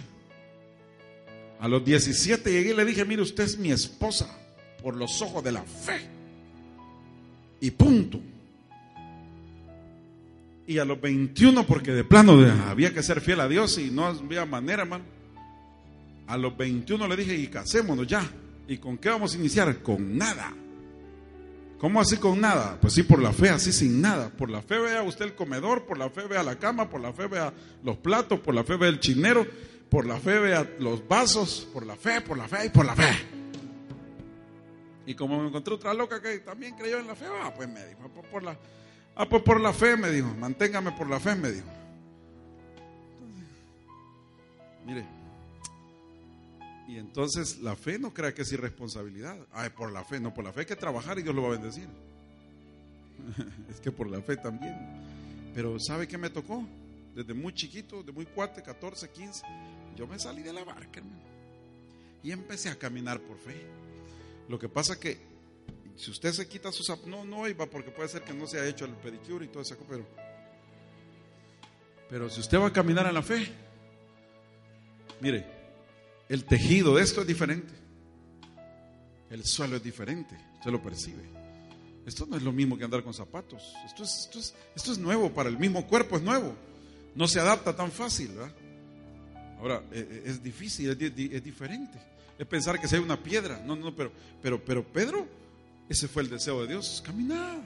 [1.62, 4.38] A los 17 llegué y le dije, mire, usted es mi esposa
[4.84, 6.02] por los ojos de la fe.
[7.62, 8.20] Y punto.
[10.68, 12.34] Y a los 21, porque de plano
[12.68, 15.06] había que ser fiel a Dios y no había manera, hermano.
[16.28, 18.30] A los 21 le dije, y casémonos ya.
[18.68, 19.82] ¿Y con qué vamos a iniciar?
[19.82, 20.54] Con nada.
[21.80, 22.78] ¿Cómo así con nada?
[22.80, 24.30] Pues sí, por la fe, así sin nada.
[24.30, 27.12] Por la fe vea usted el comedor, por la fe vea la cama, por la
[27.14, 29.46] fe vea los platos, por la fe vea el chinero,
[29.90, 32.96] por la fe vea los vasos, por la fe, por la fe y por la
[32.96, 33.12] fe.
[35.06, 37.86] Y como me encontré otra loca que también creyó en la fe, ah, pues me
[37.86, 38.58] dijo, por la,
[39.16, 41.68] ah, pues por la fe, me dijo, manténgame por la fe, me dijo.
[44.86, 45.06] mire,
[46.88, 49.38] y entonces la fe no crea que es irresponsabilidad.
[49.52, 51.50] Ay, por la fe, no, por la fe hay que trabajar y Dios lo va
[51.50, 51.88] a bendecir.
[53.70, 54.76] es que por la fe también.
[55.54, 56.66] Pero ¿sabe qué me tocó?
[57.16, 59.46] Desde muy chiquito, de muy cuate, 14, 15,
[59.96, 61.24] yo me salí de la barca, hermano.
[62.22, 63.66] Y empecé a caminar por fe.
[64.50, 65.18] Lo que pasa que
[65.96, 68.70] si usted se quita sus no no iba porque puede ser que no se haya
[68.70, 70.06] hecho el pedicure y todo eso, pero
[72.10, 73.48] pero si usted va a caminar en la fe,
[75.22, 75.55] mire,
[76.30, 77.74] el tejido de esto es diferente.
[79.30, 81.24] El suelo es diferente, usted lo percibe.
[82.06, 83.74] Esto no es lo mismo que andar con zapatos.
[83.86, 86.56] Esto es, esto es, esto es nuevo para el mismo cuerpo, es nuevo.
[87.16, 88.54] No se adapta tan fácil, ¿verdad?
[89.60, 92.00] Ahora, e, e, es difícil, es, diferente.
[92.38, 93.62] Es pensar que sea una piedra.
[93.66, 94.12] No, no, pero,
[94.42, 95.28] pero, pero Pedro,
[95.90, 97.58] ese fue el deseo de Dios, caminar.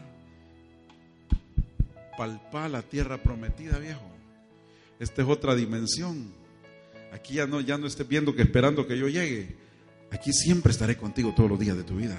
[2.18, 4.10] Palpar la tierra prometida, viejo.
[5.00, 6.34] Esta es otra dimensión.
[7.14, 9.56] Aquí ya no, ya no estés viendo que esperando que yo llegue.
[10.12, 12.18] Aquí siempre estaré contigo todos los días de tu vida.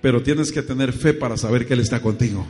[0.00, 2.46] Pero tienes que tener fe para saber que Él está contigo.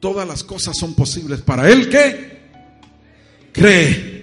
[0.00, 2.38] Todas las cosas son posibles para Él que
[3.52, 4.22] cree.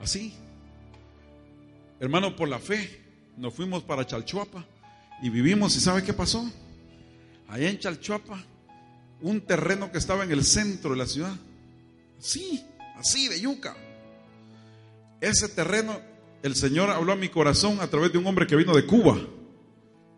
[0.00, 0.34] Así.
[2.00, 3.00] Hermano, por la fe
[3.36, 4.64] nos fuimos para Chalchuapa
[5.22, 5.76] y vivimos.
[5.76, 6.50] ¿Y sabe qué pasó?
[7.48, 8.42] Allá en Chalchuapa,
[9.22, 11.34] un terreno que estaba en el centro de la ciudad.
[12.18, 12.62] Sí,
[12.94, 13.76] así de yuca.
[15.20, 16.00] Ese terreno,
[16.42, 19.18] el Señor habló a mi corazón a través de un hombre que vino de Cuba,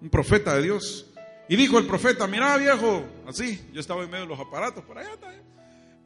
[0.01, 1.07] un profeta de Dios.
[1.49, 4.99] Y dijo el profeta, mira viejo, así, yo estaba en medio de los aparatos, por
[4.99, 5.33] allá está,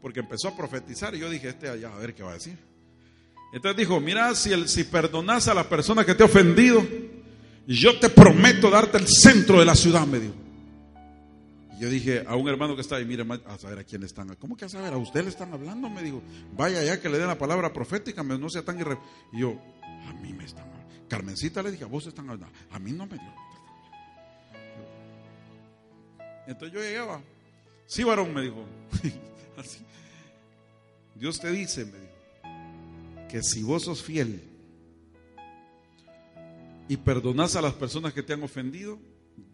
[0.02, 2.59] porque empezó a profetizar y yo dije, este allá, a ver qué va a decir.
[3.52, 6.87] Entonces dijo, mira, si, el, si perdonas a la persona que te ha ofendido,
[7.66, 10.35] yo te prometo darte el centro de la ciudad, me dijo.
[11.80, 14.36] Yo dije a un hermano que está ahí, mire, a saber a quién están.
[14.36, 14.92] ¿Cómo que a saber?
[14.92, 15.88] ¿A usted le están hablando?
[15.88, 16.20] Me dijo,
[16.54, 18.98] vaya ya que le den la palabra profética, no sea tan irre...
[19.32, 19.58] Y yo,
[20.06, 21.08] a mí me están hablando.
[21.08, 22.54] Carmencita le dije, a vos están hablando.
[22.70, 23.34] A mí no me dio.
[26.46, 27.22] Entonces yo llegaba.
[27.86, 28.62] Sí, varón, me dijo.
[31.14, 32.12] Dios te dice, me dijo,
[33.30, 34.42] que si vos sos fiel
[36.88, 38.98] y perdonás a las personas que te han ofendido,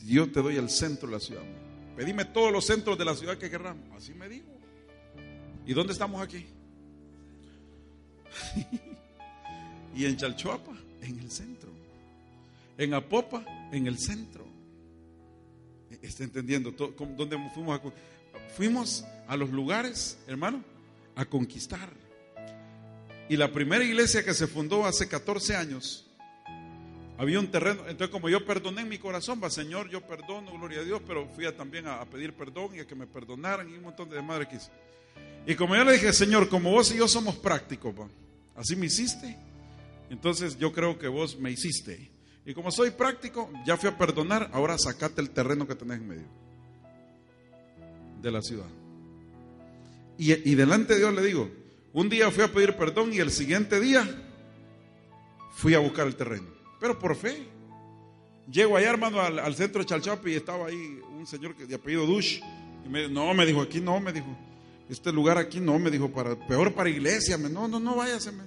[0.02, 1.65] Dios te doy el centro de la ciudad.
[1.96, 3.84] Pedime todos los centros de la ciudad que querramos.
[3.96, 4.50] Así me dijo.
[5.64, 6.46] ¿Y dónde estamos aquí?
[9.96, 11.70] y en Chalchuapa, en el centro.
[12.78, 14.44] En Apopa, en el centro.
[16.02, 16.70] ¿Está entendiendo?
[16.70, 17.82] ¿Dónde fuimos a,
[18.54, 20.62] fuimos a los lugares, hermano,
[21.14, 21.90] a conquistar.
[23.28, 26.05] Y la primera iglesia que se fundó hace 14 años
[27.18, 30.80] había un terreno, entonces como yo perdoné en mi corazón, va Señor, yo perdono, gloria
[30.80, 33.74] a Dios, pero fui a, también a, pedir perdón y a que me perdonaran y
[33.74, 34.58] un montón de madre que
[35.50, 37.94] Y como yo le dije, Señor, como vos y yo somos prácticos,
[38.54, 39.36] así me hiciste,
[40.10, 42.10] entonces yo creo que vos me hiciste.
[42.44, 46.08] Y como soy práctico, ya fui a perdonar, ahora sacate el terreno que tenés en
[46.08, 46.28] medio
[48.20, 48.68] de la ciudad.
[50.18, 51.50] Y, y delante de Dios le digo,
[51.92, 54.06] un día fui a pedir perdón y el siguiente día
[55.54, 57.48] fui a buscar el terreno pero por fe.
[58.50, 62.40] Llego allá, hermano, al, centro de Chalchapi y estaba ahí un señor de apellido Dush.
[62.84, 64.36] Y me, no, me dijo, aquí no, me dijo,
[64.88, 67.36] este lugar aquí no, me dijo, para, peor para iglesia.
[67.36, 68.30] Me, no, no, no váyase.
[68.30, 68.44] Me.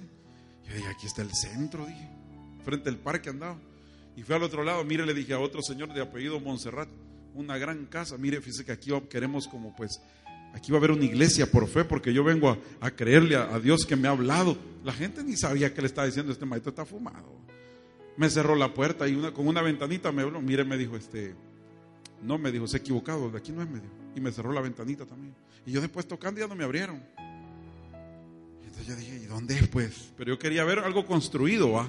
[0.66, 2.08] Yo dije, aquí está el centro, dije,
[2.64, 3.58] frente al parque andaba.
[4.16, 6.88] Y fui al otro lado, mire, le dije a otro señor de apellido Montserrat,
[7.34, 8.16] una gran casa.
[8.16, 10.00] Mire, fíjese que aquí queremos como pues,
[10.54, 13.60] aquí va a haber una iglesia por fe, porque yo vengo a, creerle a, a,
[13.60, 14.56] Dios que me ha hablado.
[14.82, 17.38] La gente ni sabía que le estaba diciendo, este maestro está fumado
[18.20, 20.42] me cerró la puerta y una, con una ventanita me habló.
[20.42, 21.34] Mire, me dijo, este,
[22.22, 23.88] no, me dijo, se ha equivocado, de aquí no es medio.
[24.14, 25.34] Y me cerró la ventanita también.
[25.64, 27.02] Y yo después tocando ya no me abrieron.
[28.62, 30.12] entonces yo dije, ¿y dónde es pues?
[30.18, 31.88] Pero yo quería ver algo construido, ¿va?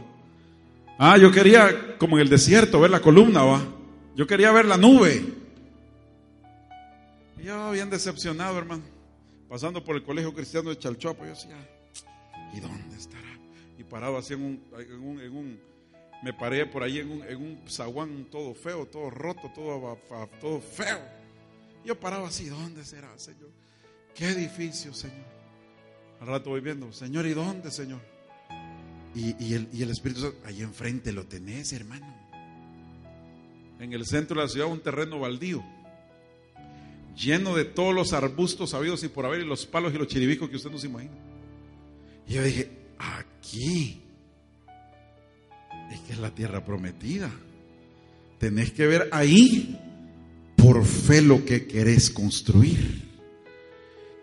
[0.98, 3.62] Ah, yo quería, como en el desierto, ver la columna, ¿va?
[4.16, 5.26] Yo quería ver la nube.
[7.42, 8.84] Y yo bien decepcionado, hermano.
[9.50, 11.58] Pasando por el colegio cristiano de Chalchuapa, yo decía,
[12.54, 13.38] ¿y dónde estará?
[13.78, 15.71] Y parado así en un
[16.22, 19.98] me paré por ahí en un, en un zaguán todo feo, todo roto, todo,
[20.40, 21.00] todo feo.
[21.84, 23.50] Yo paraba así, ¿dónde será, Señor?
[24.14, 25.26] ¿Qué edificio, Señor?
[26.20, 28.02] Al rato voy viendo, Señor, ¿y dónde, Señor?
[29.16, 32.06] Y, el, y el Espíritu ahí enfrente lo tenés, hermano.
[33.80, 35.64] En el centro de la ciudad, un terreno baldío,
[37.16, 40.50] lleno de todos los arbustos habidos y por haber, y los palos y los chiribicos
[40.50, 41.16] que usted no se imagina.
[42.28, 44.01] Y yo dije, aquí
[45.92, 47.30] es que es la tierra prometida.
[48.40, 49.80] tenés que ver ahí
[50.56, 53.10] por fe lo que querés construir.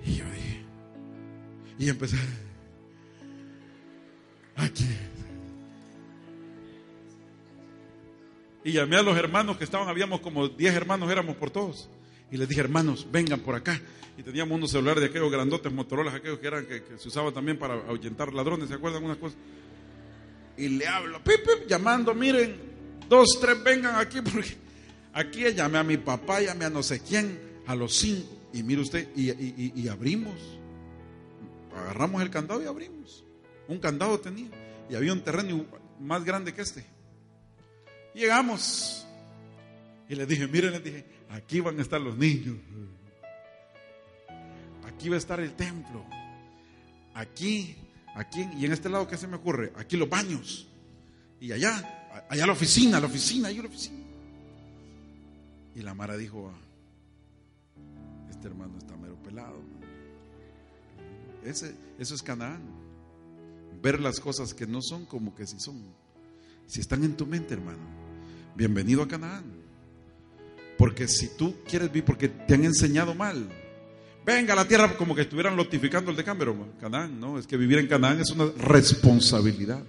[0.05, 0.63] Y yo dije,
[1.79, 2.17] y empecé,
[4.57, 4.87] aquí.
[8.65, 11.89] Y llamé a los hermanos que estaban, habíamos como 10 hermanos, éramos por todos.
[12.31, 13.81] Y les dije, hermanos, vengan por acá.
[14.17, 17.57] Y teníamos unos celulares de aquellos grandotes, Motorola, aquellos que eran que, se usaban también
[17.57, 19.39] para ahuyentar ladrones, ¿se acuerdan unas cosas?
[20.59, 21.21] Y le hablo,
[21.69, 22.57] llamando, miren,
[23.09, 24.57] dos, tres, vengan aquí, porque
[25.13, 28.37] aquí llamé a mi papá, llamé a no sé quién, a los cinco.
[28.53, 30.35] Y mire usted, y, abrimos.
[31.75, 33.25] Agarramos el candado y abrimos.
[33.69, 34.49] Un candado tenía.
[34.91, 35.65] Y había un terreno
[36.01, 36.85] más grande que este.
[38.15, 39.07] Llegamos.
[40.09, 42.57] Y les dije, miren, les dije, aquí van a estar los niños.
[44.87, 46.05] Aquí va a estar el templo.
[47.15, 47.77] Aquí,
[48.15, 49.73] aquí, y en este lado, ¿qué se me ocurre?
[49.77, 50.69] Aquí los baños.
[51.41, 53.99] Y allá, allá la oficina, la oficina, ahí la oficina.
[55.75, 59.61] Y la Mara dijo, ah, este hermano está mero pelado.
[61.45, 62.63] Ese, eso es Canaán.
[63.81, 65.81] Ver las cosas que no son como que sí son.
[66.67, 67.79] Si están en tu mente, hermano,
[68.57, 69.45] bienvenido a Canaán.
[70.77, 73.49] Porque si tú quieres vivir, porque te han enseñado mal,
[74.35, 77.57] venga a la tierra como que estuvieran notificando el de Canaán, Canaán, no, es que
[77.57, 79.83] vivir en Canaán es una responsabilidad.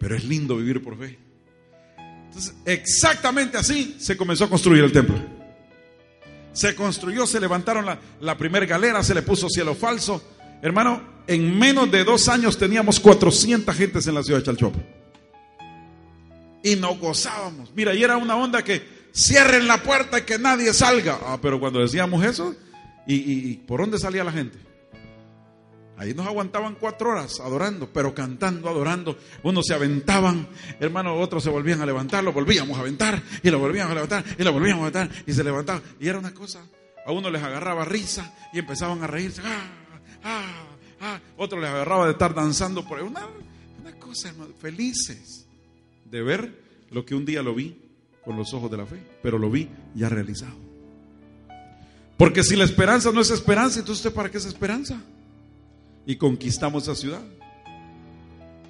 [0.00, 1.16] Pero es lindo vivir por fe.
[2.26, 5.14] Entonces, exactamente así se comenzó a construir el templo.
[6.52, 10.20] Se construyó, se levantaron la, la primera galera, se le puso cielo falso.
[10.60, 14.80] Hermano, en menos de dos años teníamos 400 gentes en la ciudad de Chalchopa.
[16.64, 17.70] Y nos gozábamos.
[17.76, 21.18] Mira, y era una onda que cierren la puerta y que nadie salga.
[21.24, 22.54] Ah, pero cuando decíamos eso,
[23.06, 24.58] ¿y, por dónde salía la gente?
[25.98, 29.16] Ahí nos aguantaban cuatro horas adorando, pero cantando, adorando.
[29.42, 30.48] Unos se aventaban,
[30.80, 34.24] hermano, otros se volvían a levantar, lo volvíamos a aventar, y lo volvíamos a levantar,
[34.36, 35.82] y lo volvíamos a levantar, y se levantaban.
[36.00, 36.66] Y era una cosa,
[37.06, 39.42] a uno les agarraba risa y empezaban a reírse.
[39.44, 39.70] Ah,
[40.24, 40.64] ah,
[41.00, 41.20] ah.
[41.36, 43.04] Otro les agarraba de estar danzando por ahí.
[43.04, 43.28] Una,
[43.80, 45.46] una cosa, hermano, felices
[46.04, 47.81] de ver lo que un día lo vi
[48.24, 50.54] con los ojos de la fe, pero lo vi ya realizado.
[52.16, 55.00] Porque si la esperanza no es esperanza, entonces usted para qué es esperanza?
[56.06, 57.22] Y conquistamos esa ciudad.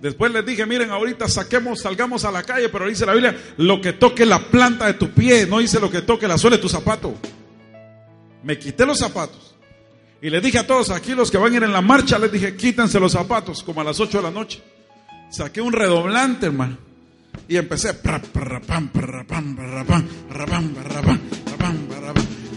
[0.01, 3.81] Después les dije, miren, ahorita saquemos, salgamos a la calle, pero dice la Biblia, lo
[3.81, 6.63] que toque la planta de tu pie, no dice lo que toque la suela de
[6.63, 7.15] tu zapato.
[8.43, 9.55] Me quité los zapatos.
[10.21, 12.33] Y les dije a todos aquí, los que van a ir en la marcha, les
[12.33, 14.63] dije, quítense los zapatos, como a las 8 de la noche.
[15.31, 16.92] Saqué un redoblante, hermano
[17.53, 17.91] y empecé.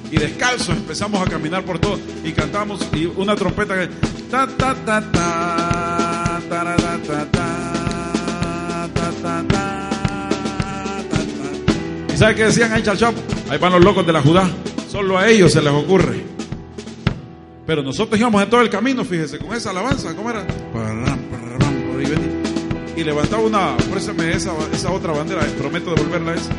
[0.09, 3.89] Y descalzo empezamos a caminar por todo y cantamos y una trompeta que...
[12.13, 13.13] ¿Y sabes qué decían ahí, chachap?
[13.49, 14.49] Ahí van los locos de la Judá.
[14.89, 16.23] Solo a ellos se les ocurre.
[17.67, 20.45] Pero nosotros íbamos en todo el camino, fíjese, con esa alabanza, ¿cómo era?
[22.95, 26.49] Y levantaba una, préstame esa, esa otra bandera, prometo devolverla a esa.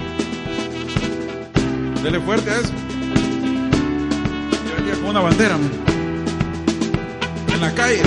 [2.02, 2.72] Dele fuerte a eso.
[4.68, 5.56] Yo venía con una bandera,
[7.54, 8.02] en la calle.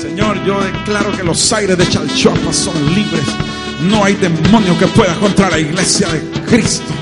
[0.00, 3.24] Señor, yo declaro que los aires de Chalchuapa son libres.
[3.82, 6.92] No hay demonio que pueda contra la iglesia de Cristo.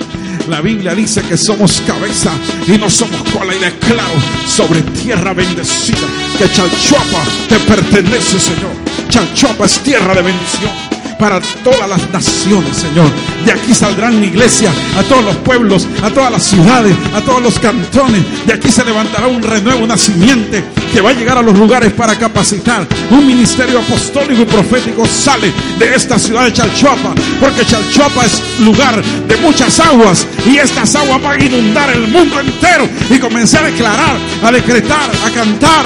[0.48, 2.32] La Biblia dice que somos cabeza
[2.66, 3.54] y no somos cola.
[3.54, 4.14] Y declaro
[4.46, 6.06] sobre tierra bendecida
[6.38, 8.83] que Chalchuapa te pertenece, Señor.
[9.08, 13.10] Chalchuapa es tierra de bendición para todas las naciones, Señor.
[13.44, 17.58] De aquí saldrán iglesia a todos los pueblos, a todas las ciudades, a todos los
[17.58, 18.22] cantones.
[18.46, 21.92] De aquí se levantará un renuevo, una simiente que va a llegar a los lugares
[21.92, 22.86] para capacitar.
[23.10, 29.02] Un ministerio apostólico y profético sale de esta ciudad de Chalchuapa, porque Chalchuapa es lugar
[29.02, 33.68] de muchas aguas y estas aguas van a inundar el mundo entero y comenzar a
[33.68, 35.84] declarar, a decretar, a cantar.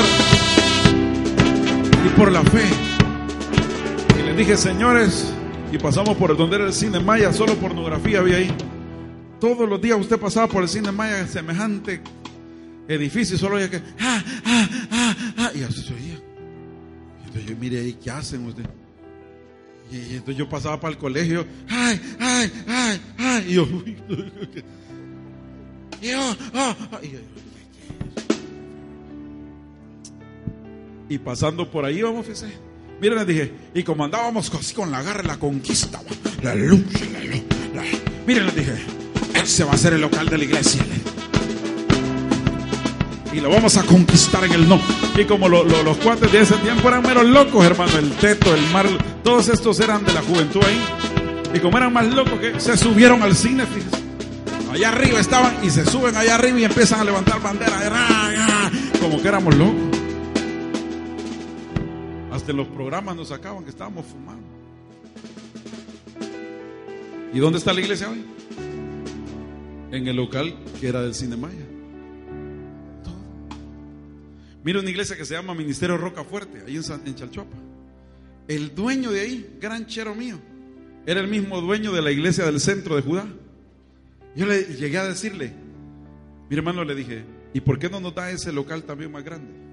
[2.04, 2.88] Y por la fe
[4.39, 5.34] dije, señores,
[5.72, 8.55] y pasamos por donde era el cine Maya, solo pornografía había ahí.
[9.41, 12.01] Todos los días usted pasaba por el cine Maya, semejante
[12.86, 16.20] edificio, y solo oía que, ah, ah, ah, ah, y así se oía.
[17.26, 18.62] Entonces yo mire ahí, ¿qué hacen usted?
[19.91, 23.62] Y, entonces yo pasaba para el colegio, ay, ay, ay, ay, y yo,
[26.01, 26.36] y yo,
[31.09, 32.67] y pasando por ahí, vamos, fíjese
[33.01, 36.01] Miren, les dije, y como andábamos así con la garra, la conquista,
[36.42, 37.82] la lucha, la lucha.
[38.26, 38.72] Miren, les dije,
[39.40, 40.82] ese va a ser el local de la iglesia.
[43.32, 44.80] Y lo vamos a conquistar en el no.
[45.16, 48.86] Y como los cuates de ese tiempo eran meros locos, hermano, el teto, el mar,
[49.22, 50.80] todos estos eran de la juventud ahí.
[51.55, 53.96] Y como eran más locos que se subieron al cine, fíjense.
[54.72, 58.72] Allá arriba estaban y se suben allá arriba y empiezan a levantar banderas.
[59.01, 59.88] Como que éramos locos.
[62.53, 64.46] Los programas nos sacaban que estábamos fumando.
[67.32, 68.24] ¿Y dónde está la iglesia hoy?
[69.90, 71.66] En el local que era del Cine Maya.
[74.64, 77.57] Mira una iglesia que se llama Ministerio Roca Fuerte, ahí en, Chalchuapa.
[78.49, 80.38] El dueño de ahí, gran chero mío,
[81.07, 83.26] era el mismo dueño de la iglesia del centro de Judá.
[84.34, 85.53] Yo le llegué a decirle,
[86.51, 89.67] mi hermano le dije, ¿y por qué no nos da ese local también más grande?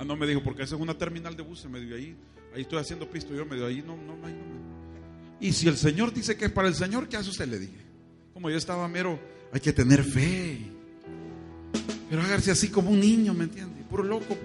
[0.00, 2.16] Ah, no me dijo, porque esa es una terminal de buses, me dio ahí,
[2.54, 4.34] ahí estoy haciendo pisto, yo me dio ahí, no, no, no, no.
[5.38, 7.46] Y si el Señor dice que es para el Señor, ¿qué hace usted?
[7.46, 7.76] Le dije.
[8.32, 9.20] Como yo estaba mero,
[9.52, 10.58] hay que tener fe.
[12.08, 13.82] Pero hágase así como un niño, ¿me entiende?
[13.90, 14.38] Puro loco.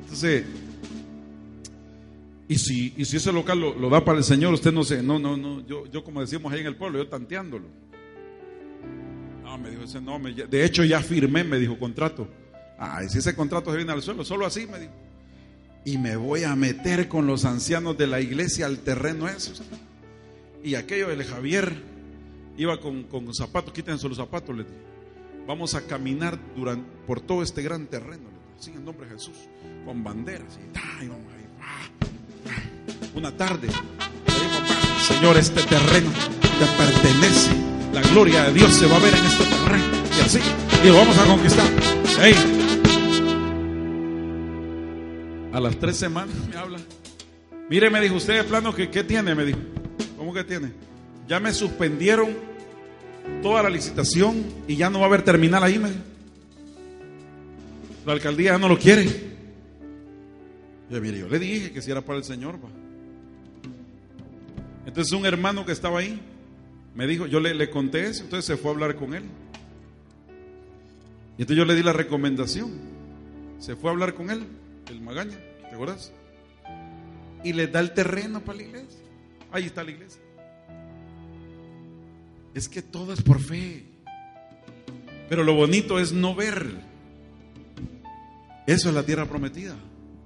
[0.00, 0.46] Entonces,
[2.48, 5.18] y si, y si ese local lo, da para el Señor, usted no sé, no,
[5.18, 7.66] no, no, yo, yo como decimos ahí en el pueblo, yo tanteándolo.
[9.42, 12.26] No, me dijo ese no, de hecho ya firmé, me dijo contrato.
[12.84, 14.92] Ay, si ese contrato se viene al suelo, solo así me dijo.
[15.84, 19.52] Y me voy a meter con los ancianos de la iglesia al terreno eso.
[20.64, 21.80] Y aquello del Javier
[22.56, 24.74] iba con, con zapatos, quítense los zapatos, le dije.
[25.46, 28.24] Vamos a caminar durante, por todo este gran terreno,
[28.58, 29.36] así en nombre de Jesús,
[29.84, 30.58] con banderas.
[31.00, 31.08] Y,
[33.16, 33.68] una tarde,
[35.06, 36.10] Señor, este terreno
[36.58, 37.50] te pertenece.
[37.92, 39.84] La gloria de Dios se va a ver en este terreno.
[40.18, 40.40] Y así,
[40.82, 42.61] y lo vamos a conquistar.
[45.52, 46.78] A las tres semanas me habla.
[47.68, 49.34] Mire, me dijo, usted de plano, que ¿qué tiene?
[49.34, 49.58] Me dijo.
[50.16, 50.72] ¿Cómo que tiene?
[51.28, 52.30] Ya me suspendieron
[53.42, 55.80] toda la licitación y ya no va a haber terminal ahí,
[58.06, 59.04] La alcaldía ya no lo quiere.
[60.90, 62.56] Yo, mire, yo le dije que si era para el Señor.
[64.86, 66.20] Entonces un hermano que estaba ahí
[66.94, 69.22] me dijo, yo le, le conté eso, entonces se fue a hablar con él.
[71.38, 72.70] Y entonces yo le di la recomendación.
[73.58, 74.44] Se fue a hablar con él,
[74.88, 76.12] el Magaña, ¿te acuerdas?
[77.44, 79.00] Y le da el terreno para la iglesia.
[79.50, 80.20] Ahí está la iglesia.
[82.54, 83.84] Es que todo es por fe.
[85.28, 86.66] Pero lo bonito es no ver.
[88.66, 89.74] Eso es la tierra prometida.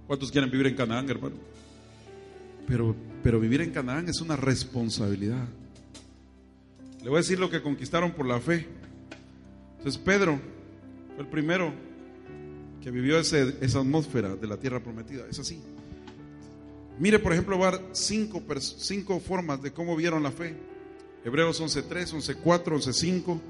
[0.06, 1.36] ¿Cuántos quieren vivir en Canaán, hermano?
[2.66, 5.46] Pero, pero vivir en Canaán es una responsabilidad.
[7.02, 8.66] Le voy a decir lo que conquistaron por la fe.
[9.78, 10.40] Entonces Pedro
[11.14, 11.72] fue el primero
[12.86, 15.24] que vivió esa atmósfera de la tierra prometida.
[15.28, 15.58] Es así.
[17.00, 20.54] Mire, por ejemplo, va cinco, cinco formas de cómo vieron la fe.
[21.24, 23.40] Hebreos 11.3, 11.4, 11.5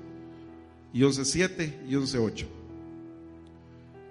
[0.94, 2.46] y 11.7 y 11.8.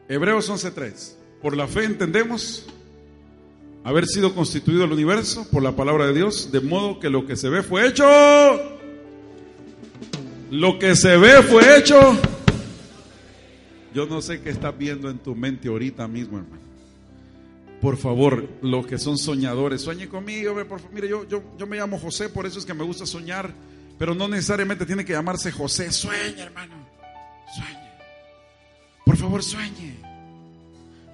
[0.10, 1.14] Hebreos 11.3.
[1.42, 2.68] Por la fe entendemos
[3.84, 7.36] haber sido constituido el universo por la palabra de Dios, de modo que lo que
[7.36, 8.06] se ve fue hecho.
[10.52, 12.16] Lo que se ve fue hecho.
[13.96, 16.62] Yo no sé qué estás viendo en tu mente ahorita mismo, hermano.
[17.80, 20.54] Por favor, los que son soñadores, sueñe conmigo.
[20.68, 20.94] Por favor.
[20.94, 23.54] Mire, yo, yo, yo me llamo José, por eso es que me gusta soñar.
[23.98, 25.94] Pero no necesariamente tiene que llamarse José.
[25.94, 26.76] Sueñe, hermano.
[27.56, 27.90] Sueñe.
[29.06, 29.96] Por favor, sueñe.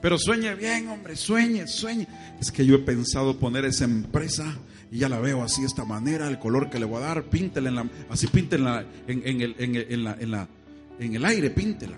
[0.01, 2.07] Pero sueñe bien, hombre, sueñe, sueñe.
[2.39, 4.57] Es que yo he pensado poner esa empresa
[4.91, 7.69] y ya la veo así, esta manera, el color que le voy a dar, píntela
[7.69, 10.47] en la, así píntela en, el, en, en, la, en, la,
[10.99, 11.95] en el aire, píntela,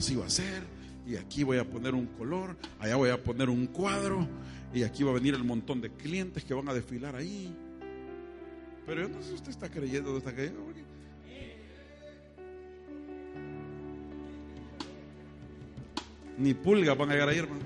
[0.00, 0.62] Así va a ser.
[1.06, 4.26] Y aquí voy a poner un color, allá voy a poner un cuadro,
[4.72, 7.54] y aquí va a venir el montón de clientes que van a desfilar ahí.
[8.86, 10.62] Pero yo no sé si usted está creyendo o está creyendo.
[10.62, 10.80] Porque
[16.38, 17.60] ni pulgas van a llegar ahí, hermano.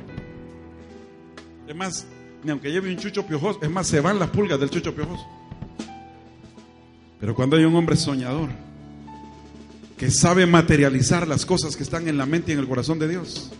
[1.68, 2.04] Es más,
[2.42, 5.24] ni aunque lleve un chucho piojoso, es más, se van las pulgas del chucho piojoso.
[7.20, 8.63] Pero cuando hay un hombre soñador
[10.04, 13.08] que sabe materializar las cosas que están en la mente y en el corazón de
[13.08, 13.50] Dios,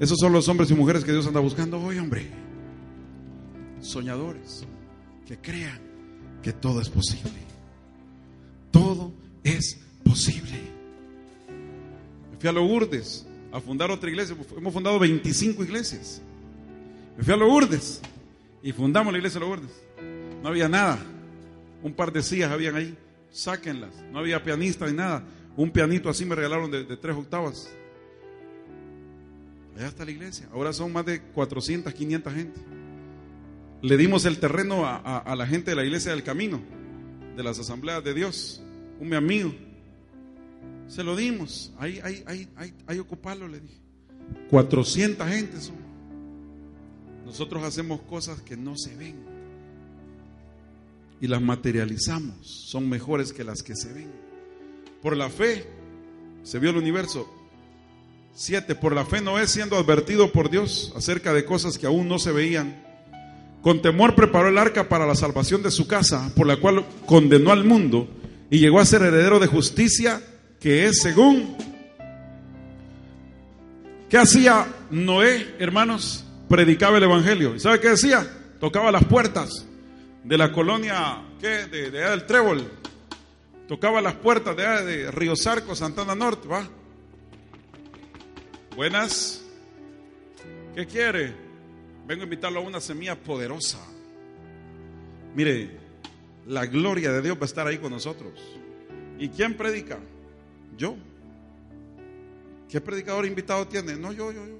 [0.00, 2.26] esos son los hombres y mujeres que Dios anda buscando hoy, hombre.
[3.80, 4.66] Soñadores
[5.24, 5.78] que crean
[6.42, 7.30] que todo es posible.
[8.72, 9.12] Todo
[9.44, 10.58] es posible.
[12.32, 14.34] Me fui a Lourdes a fundar otra iglesia.
[14.56, 16.20] Hemos fundado 25 iglesias.
[17.16, 18.00] Me fui a Lourdes
[18.64, 19.70] y fundamos la iglesia de Lourdes.
[20.42, 20.98] No había nada.
[21.84, 22.98] Un par de sillas habían ahí.
[23.30, 23.94] Sáquenlas.
[24.10, 25.22] No había pianista ni nada.
[25.58, 27.68] Un pianito así me regalaron de, tres octavas.
[29.76, 30.48] Allá está la iglesia.
[30.52, 32.60] Ahora son más de 400, 500 gente.
[33.82, 36.62] Le dimos el terreno a, la gente de la iglesia del camino,
[37.36, 38.62] de las asambleas de Dios.
[39.00, 39.52] Un mi amigo
[40.86, 41.72] se lo dimos.
[41.76, 42.48] Ahí, ahí, ahí,
[42.86, 43.80] ahí, ocuparlo, le dije.
[44.50, 45.74] 400 gente son.
[47.26, 49.16] nosotros hacemos cosas que no se ven
[51.20, 54.27] y las materializamos, son mejores que las que se ven.
[55.02, 55.64] Por la fe
[56.42, 57.32] se vio el universo.
[58.34, 62.18] Siete, por la fe Noé siendo advertido por Dios acerca de cosas que aún no
[62.18, 62.84] se veían.
[63.62, 67.50] Con temor preparó el arca para la salvación de su casa, por la cual condenó
[67.52, 68.08] al mundo
[68.50, 70.22] y llegó a ser heredero de justicia,
[70.60, 71.56] que es según...
[74.08, 76.24] ¿Qué hacía Noé, hermanos?
[76.48, 77.54] Predicaba el Evangelio.
[77.54, 78.26] ¿Y sabe qué decía?
[78.58, 79.66] Tocaba las puertas
[80.24, 81.66] de la colonia, ¿qué?
[81.66, 82.64] De, del Trébol.
[83.68, 86.66] Tocaba las puertas de, Río Sarco, Santana Norte, ¿va?
[88.74, 89.44] Buenas.
[90.74, 91.34] ¿Qué quiere?
[92.06, 93.78] Vengo a invitarlo a una semilla poderosa.
[95.34, 95.76] Mire,
[96.46, 98.32] la gloria de Dios va a estar ahí con nosotros.
[99.18, 99.98] ¿Y quién predica?
[100.78, 100.96] Yo.
[102.70, 103.96] ¿Qué predicador invitado tiene?
[103.96, 104.58] No, yo, yo, yo.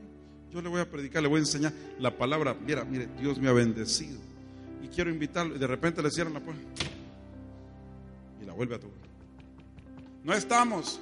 [0.53, 2.55] Yo le voy a predicar, le voy a enseñar la palabra.
[2.55, 4.19] Mira, mire, Dios me ha bendecido.
[4.83, 5.57] Y quiero invitarlo.
[5.57, 6.63] Y de repente le cierran la puerta.
[8.59, 8.99] Vuelve a tocar.
[10.25, 11.01] No estamos.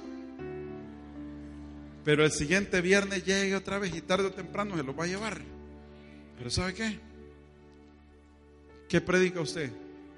[2.05, 5.07] Pero el siguiente viernes llegue otra vez y tarde o temprano se lo va a
[5.07, 5.41] llevar.
[6.37, 6.99] Pero ¿sabe qué?
[8.87, 9.71] ¿Qué predica usted?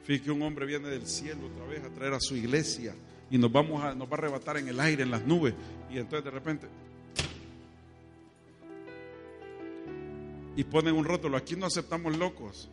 [0.03, 2.93] Fíjate que un hombre viene del cielo otra vez a traer a su iglesia
[3.31, 5.53] y nos vamos a, nos va a arrebatar en el aire, en las nubes.
[5.89, 6.67] Y entonces de repente
[10.57, 12.67] y ponen un rótulo, aquí no aceptamos locos.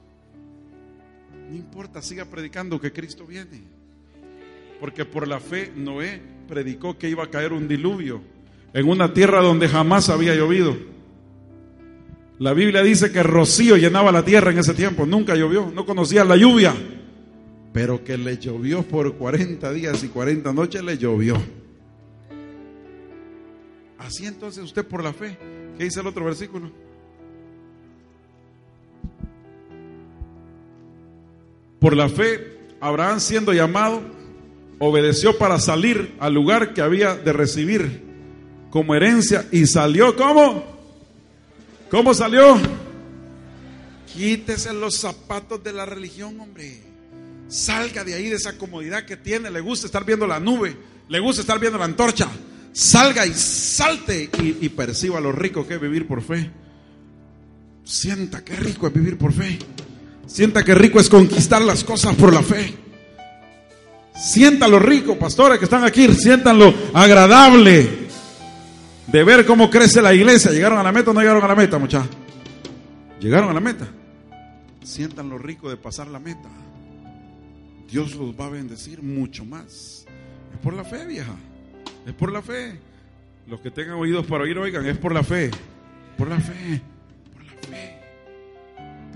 [1.48, 3.75] No importa, siga predicando que Cristo viene.
[4.80, 8.20] Porque por la fe Noé predicó que iba a caer un diluvio
[8.72, 10.76] en una tierra donde jamás había llovido.
[12.38, 16.24] La Biblia dice que rocío llenaba la tierra en ese tiempo, nunca llovió, no conocía
[16.24, 16.74] la lluvia,
[17.72, 21.36] pero que le llovió por 40 días y 40 noches le llovió.
[23.98, 25.38] Así entonces usted por la fe,
[25.78, 26.70] ¿qué dice el otro versículo?
[31.80, 34.02] Por la fe, Abraham siendo llamado,
[34.78, 38.02] obedeció para salir al lugar que había de recibir
[38.70, 40.64] como herencia y salió como?
[41.90, 42.58] ¿Cómo salió?
[44.12, 46.82] Quítese los zapatos de la religión, hombre.
[47.48, 49.50] Salga de ahí, de esa comodidad que tiene.
[49.50, 50.76] Le gusta estar viendo la nube,
[51.08, 52.28] le gusta estar viendo la antorcha.
[52.72, 56.50] Salga y salte y, perciba lo rico que es vivir por fe.
[57.84, 59.58] Sienta qué rico es vivir por fe.
[60.26, 62.74] Sienta qué rico es conquistar las cosas por la fe.
[64.18, 68.06] Sienta lo rico, pastores que están aquí, sientan lo agradable
[69.06, 70.50] de ver cómo crece la iglesia.
[70.50, 72.08] ¿Llegaron a la meta o no llegaron a la meta, muchachos?
[73.20, 73.86] Llegaron a la meta.
[74.82, 76.48] Sientan lo rico de pasar la meta.
[77.90, 80.06] Dios los va a bendecir mucho más.
[80.52, 81.34] Es por la fe, vieja.
[82.06, 82.78] Es por la fe.
[83.46, 85.50] Los que tengan oídos para oír, oigan, es por la fe.
[86.16, 86.80] Por la fe.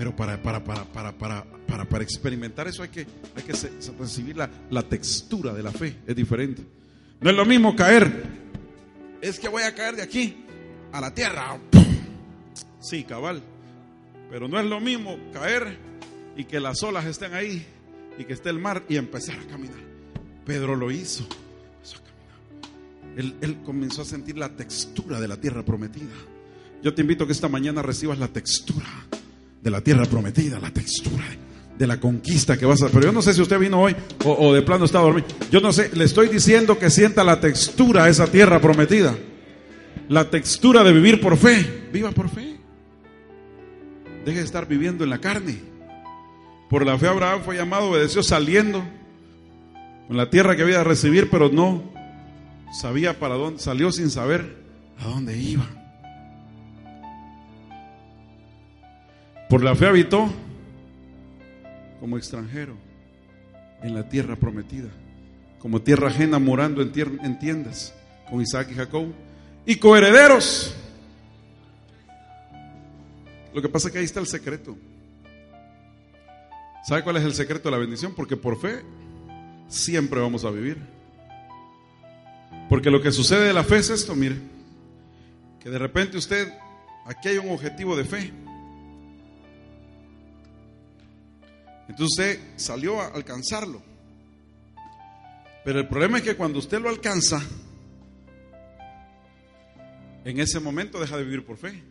[0.01, 1.45] Pero para, para, para, para,
[1.85, 3.53] para, experimentar eso hay que, hay que
[3.99, 5.95] recibir la, la textura de la fe.
[6.07, 6.63] Es diferente.
[7.21, 8.11] No es lo mismo caer.
[9.21, 10.43] Es que voy a caer de aquí
[10.91, 11.59] a la tierra.
[12.81, 13.43] Sí, cabal.
[14.31, 15.77] Pero no es lo mismo caer
[16.35, 17.67] y que las olas estén ahí
[18.17, 19.81] y que esté el mar y empezar a caminar.
[20.47, 21.27] Pedro lo hizo.
[23.19, 26.15] Él, él comenzó a sentir la textura de la tierra prometida.
[26.83, 28.89] Yo te invito a que esta mañana recibas la textura
[29.63, 31.25] de la tierra prometida, la textura
[31.81, 32.89] de la conquista que vas a...
[32.89, 33.97] Pero yo no sé si usted vino hoy
[34.27, 35.27] o, de plano está dormido.
[35.51, 39.17] Yo no sé, le estoy diciendo que sienta la textura de esa tierra prometida.
[40.11, 41.89] La textura de vivir por fe.
[41.91, 42.59] Viva por fe.
[44.27, 45.59] Deje de estar viviendo en la carne.
[46.69, 48.85] Por la fe Abraham fue llamado, obedeció saliendo
[50.07, 51.83] con la tierra que había de recibir, pero no
[52.79, 54.55] sabía para dónde, salió sin saber
[54.99, 55.67] a dónde iba.
[59.51, 60.31] Por la fe habitó
[61.99, 62.77] como extranjero
[63.83, 64.89] en la tierra prometida,
[65.59, 67.93] como tierra ajena morando en, tier- en tiendas
[68.31, 69.07] con Isaac y Jacob
[69.67, 70.75] y coherederos.
[73.53, 74.79] Lo que pasa es que ahí está el secreto.
[76.87, 78.15] ¿Sabe cuál es el secreto de la bendición?
[78.15, 78.83] Porque por fe
[79.69, 80.79] siempre vamos a vivir.
[82.69, 84.37] Porque lo que sucede de la fe es esto, mire,
[85.59, 86.49] que de repente usted,
[87.05, 88.33] aquí hay un objetivo de fe.
[91.91, 93.83] Entonces usted salió a alcanzarlo.
[95.65, 97.43] Pero el problema es que cuando usted lo alcanza,
[100.25, 101.83] en ese momento deja de vivir por fe,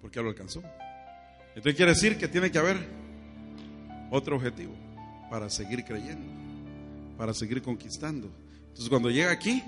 [0.00, 0.62] porque ya lo alcanzó.
[1.48, 2.86] Entonces quiere decir que tiene que haber
[4.10, 4.74] otro objetivo
[5.28, 6.32] para seguir creyendo,
[7.18, 8.30] para seguir conquistando.
[8.68, 9.60] Entonces cuando llega aquí,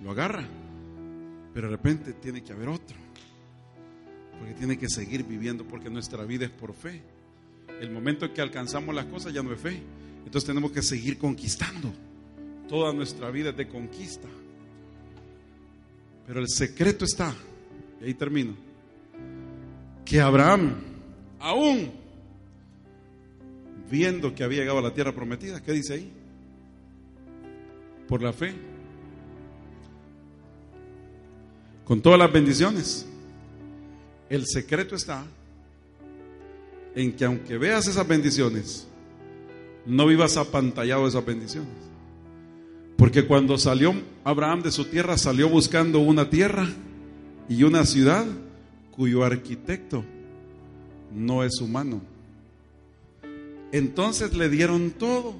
[0.00, 0.44] lo agarra,
[1.54, 2.96] pero de repente tiene que haber otro.
[4.36, 7.02] Porque tiene que seguir viviendo, porque nuestra vida es por fe.
[7.82, 9.82] El momento en que alcanzamos las cosas ya no es fe.
[10.24, 11.92] Entonces tenemos que seguir conquistando.
[12.68, 14.28] Toda nuestra vida es de conquista.
[16.24, 17.34] Pero el secreto está,
[18.00, 18.54] y ahí termino,
[20.04, 20.76] que Abraham,
[21.40, 21.90] aún
[23.90, 26.12] viendo que había llegado a la tierra prometida, ¿qué dice ahí?
[28.06, 28.54] Por la fe,
[31.84, 33.08] con todas las bendiciones,
[34.30, 35.26] el secreto está
[36.94, 38.86] en que aunque veas esas bendiciones,
[39.86, 41.70] no vivas apantallado de esas bendiciones.
[42.96, 46.68] Porque cuando salió Abraham de su tierra, salió buscando una tierra
[47.48, 48.24] y una ciudad
[48.92, 50.04] cuyo arquitecto
[51.14, 52.00] no es humano.
[53.72, 55.34] Entonces le dieron todo,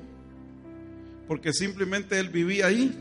[1.28, 2.96] porque simplemente él vivía ahí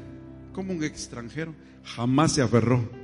[0.53, 3.00] como un extranjero, jamás se aferró.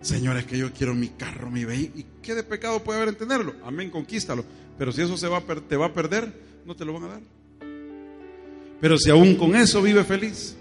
[0.00, 2.00] Señores, que yo quiero mi carro, mi vehículo.
[2.00, 3.54] ¿Y qué de pecado puede haber en tenerlo?
[3.64, 4.44] Amén, conquístalo.
[4.78, 6.32] Pero si eso se va te va a perder,
[6.64, 7.20] no te lo van a dar.
[8.80, 10.56] Pero si aún con eso vive feliz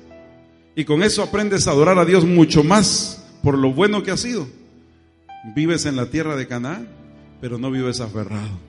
[0.75, 4.17] y con eso aprendes a adorar a Dios mucho más por lo bueno que ha
[4.17, 4.45] sido,
[5.55, 6.89] vives en la tierra de Canaán,
[7.39, 8.59] pero no vives aferrado,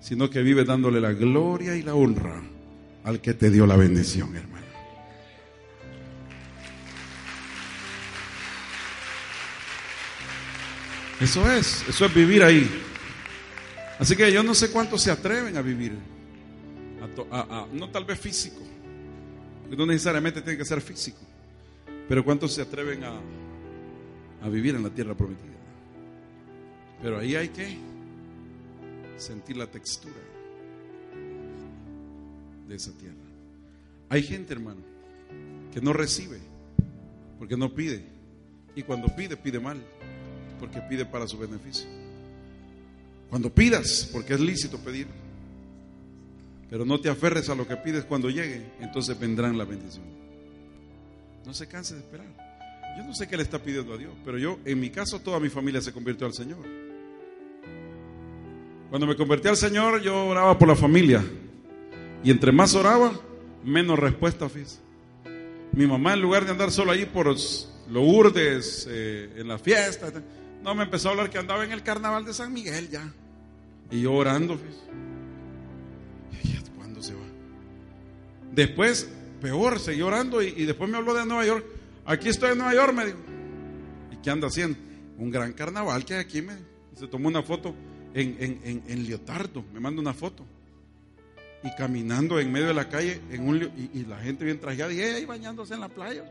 [0.00, 2.42] sino que vives dándole la gloria y la honra
[3.04, 4.53] al que te dio la bendición, hermano.
[11.24, 12.70] Eso es, eso es vivir ahí.
[13.98, 15.92] Así que yo no sé cuántos se atreven a vivir
[17.72, 18.60] no tal vez físico,
[19.70, 21.20] no necesariamente tiene que ser físico,
[22.08, 23.18] pero ¿cuántos se atreven a,
[24.42, 25.54] a vivir en la tierra prometida?
[27.00, 27.78] Pero ahí hay que
[29.16, 30.14] sentir la textura
[32.68, 33.14] de esa tierra.
[34.10, 34.82] Hay gente, hermano,
[35.72, 36.38] que no recibe
[37.38, 38.04] porque no pide.
[38.76, 39.82] Y cuando pide, pide mal,
[40.64, 41.86] porque pide para su beneficio.
[43.28, 45.06] Cuando pidas, porque es lícito pedir,
[46.70, 50.04] pero no te aferres a lo que pides cuando llegue, entonces vendrán la bendición.
[51.44, 52.26] No se canse de esperar.
[52.96, 55.38] Yo no sé qué le está pidiendo a Dios, pero yo, en mi caso, toda
[55.38, 56.64] mi familia se convirtió al Señor.
[58.88, 61.22] Cuando me convertí al Señor, yo oraba por la familia.
[62.22, 63.12] Y entre más oraba,
[63.64, 64.78] menos respuesta, fíjese.
[65.72, 70.10] Mi mamá, en lugar de andar solo ahí por los Lourdes, eh, en la fiesta,
[70.64, 73.12] no, me empezó a hablar que andaba en el carnaval de San Miguel ya.
[73.90, 74.84] Y yo orando, fíjese.
[78.54, 79.08] Después,
[79.40, 81.64] peor, seguí orando y, después me habló de Nueva York.
[82.06, 83.18] Aquí estoy en Nueva York, me dijo.
[84.12, 84.78] ¿Y qué anda haciendo?
[85.18, 86.54] Un gran carnaval que hay aquí, me
[86.96, 87.74] Se tomó una foto
[88.14, 90.44] en, en, en, Leotardo, me manda una foto.
[91.64, 95.00] Y caminando en medio de la calle, en un, y, la gente bien trajeada, y
[95.00, 96.24] ahí bañándose en la playa.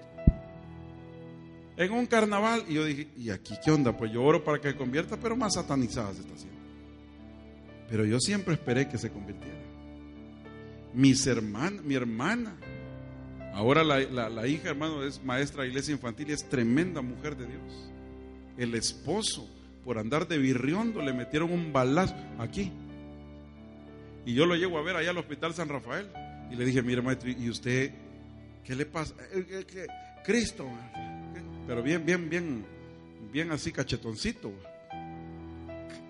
[1.77, 2.63] En un carnaval.
[2.67, 3.95] Y yo dije, ¿y aquí qué onda?
[3.95, 6.59] Pues yo oro para que se convierta, pero más satanizada se está haciendo.
[7.89, 9.63] Pero yo siempre esperé que se convirtiera
[10.93, 12.55] mis hermanas, mi hermana.
[13.53, 17.91] Ahora la, hija, hermano, es maestra de iglesia infantil y es tremenda mujer de Dios.
[18.57, 19.47] El esposo,
[19.83, 22.71] por andar de virriondo, le metieron un balazo aquí.
[24.25, 26.09] Y yo lo llevo a ver allá al hospital San Rafael.
[26.51, 27.91] Y le dije, mire, maestro, ¿y usted
[28.63, 29.13] qué le pasa?
[29.33, 29.87] Eh, eh,
[30.23, 30.67] Cristo.
[31.67, 32.65] Pero bien, bien, bien,
[33.31, 34.51] bien así cachetoncito.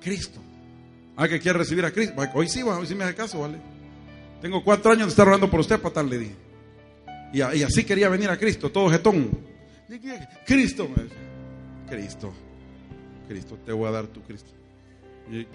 [0.01, 0.39] Cristo.
[1.15, 2.15] Ah, que quiere recibir a Cristo.
[2.33, 3.57] Hoy sí, hoy sí me hace caso, ¿vale?
[4.41, 6.35] Tengo cuatro años de estar orando por usted, patal, le dije.
[7.33, 9.29] Y, así quería venir a Cristo, todo jetón.
[10.45, 10.87] Cristo,
[11.89, 12.33] Cristo,
[13.27, 14.51] Cristo, te voy a dar tu Cristo.
[15.31, 15.47] Y,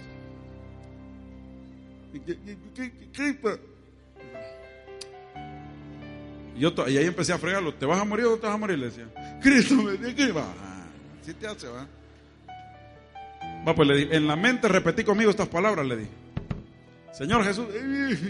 [6.58, 7.74] y ahí empecé a fregarlo.
[7.74, 8.78] ¿Te vas a morir o te vas a morir?
[8.78, 9.06] Le decía.
[9.40, 10.46] Cristo me dice, va.
[11.22, 11.86] Así te hace, va.
[13.66, 16.10] Va, pues le dije, en la mente repetí conmigo estas palabras, le dije.
[17.12, 17.66] Señor Jesús,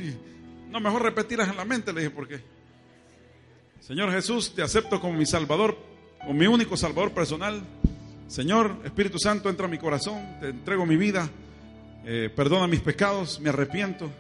[0.71, 2.41] no, mejor repetirlas en la mente, le dije, ¿por qué?
[3.81, 5.77] Señor Jesús, te acepto como mi Salvador,
[6.21, 7.63] como mi único Salvador personal.
[8.27, 11.29] Señor, Espíritu Santo, entra a mi corazón, te entrego mi vida,
[12.05, 14.11] eh, perdona mis pecados, me arrepiento.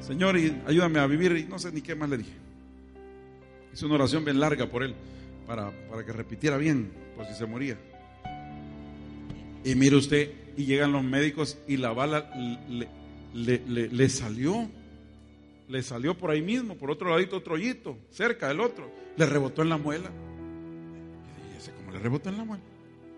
[0.00, 2.41] Señor, y ayúdame a vivir, y no sé ni qué más le dije.
[3.72, 4.94] Hice una oración bien larga por él,
[5.46, 7.78] para, para que repitiera bien, por si se moría.
[9.64, 12.30] Y mire usted, y llegan los médicos y la bala
[13.34, 14.68] le, le salió
[15.72, 18.90] le salió por ahí mismo, por otro ladito, otro hoyito, cerca del otro.
[19.16, 20.10] Le rebotó en la muela.
[21.50, 22.62] Y ¿cómo le rebotó en la muela?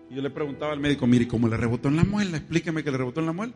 [0.09, 2.37] Y yo le preguntaba al médico, mire, ¿cómo le rebotó en la muela?
[2.37, 3.53] Explíqueme que le rebotó en la muela.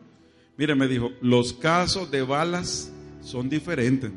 [0.58, 2.92] Mire, me dijo, los casos de balas
[3.22, 4.10] son diferentes.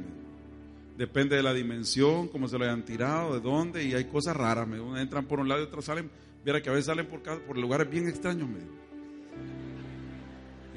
[0.97, 4.67] Depende de la dimensión, cómo se lo hayan tirado, de dónde, y hay cosas raras.
[4.67, 6.09] Me entran por un lado y otros salen.
[6.45, 8.47] Mira que a veces salen por, por lugares bien extraños.
[8.47, 8.59] Me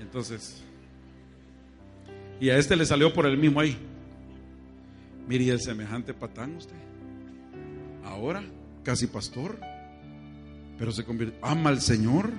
[0.01, 0.63] Entonces,
[2.41, 3.77] y a este le salió por el mismo ahí.
[5.29, 6.77] Mire, el semejante patán usted.
[8.05, 8.45] Ahora,
[8.85, 9.59] casi pastor.
[10.79, 12.31] Pero se convirtió, ama al Señor.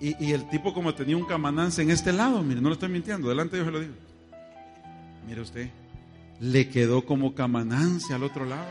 [0.00, 3.28] Y, el tipo como tenía un camanance en este lado, mire, no lo estoy mintiendo,
[3.28, 3.94] delante yo se lo digo.
[5.28, 5.70] Mire usted,
[6.42, 8.66] le quedó como camanance al otro lado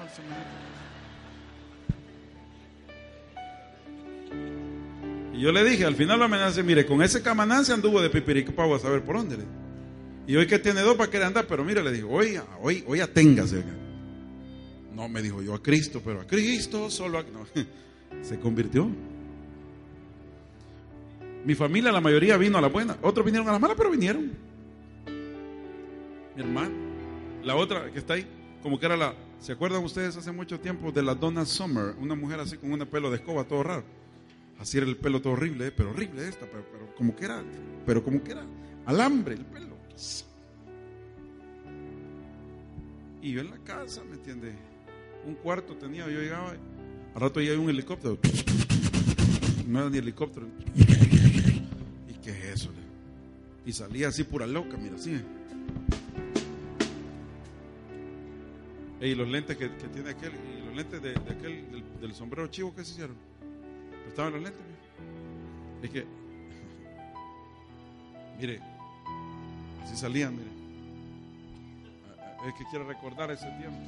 [5.34, 8.76] Y yo le dije, al final lo amenacé, mire, con ese camanance anduvo de pipiricpau
[8.76, 9.38] a saber por dónde.
[10.28, 13.00] Y hoy que tiene dos para querer andar, pero mire, le digo, hoy, hoy, hoy
[13.00, 13.64] aténgase.
[14.94, 17.24] No, me dijo yo a Cristo, pero a Cristo solo a...
[18.22, 18.88] Se convirtió.
[21.46, 22.98] Mi familia, la mayoría vino a la buena.
[23.02, 24.32] Otros vinieron a la mala, pero vinieron.
[26.36, 26.91] Mi hermano.
[27.44, 28.28] La otra que está ahí,
[28.62, 29.14] como que era la.
[29.40, 31.96] ¿Se acuerdan ustedes hace mucho tiempo de la Donna Summer?
[32.00, 33.84] Una mujer así con un pelo de escoba todo raro.
[34.60, 35.72] Así era el pelo todo horrible, ¿eh?
[35.72, 37.44] pero horrible esta, pero, pero como que era,
[37.86, 38.46] pero como que era
[38.86, 39.72] alambre el pelo.
[43.22, 44.54] Y yo en la casa, ¿me entiende?
[45.26, 46.56] Un cuarto tenía, yo llegaba,
[47.14, 48.18] al rato hay un helicóptero.
[49.68, 50.48] No era ni helicóptero.
[50.76, 52.72] ¿Y qué es eso?
[53.66, 55.22] Y salía así pura loca, mira, así.
[59.02, 62.86] Y los lentes que, tiene aquel, y los lentes de, aquel, del, sombrero chivo, ¿qué
[62.86, 63.16] se hicieron?
[64.08, 64.62] Estaban los lentes.
[65.82, 66.06] Es que,
[68.40, 68.62] mire,
[69.84, 70.52] así salían, mire.
[72.48, 73.80] Es que quiero recordar ese tiempo.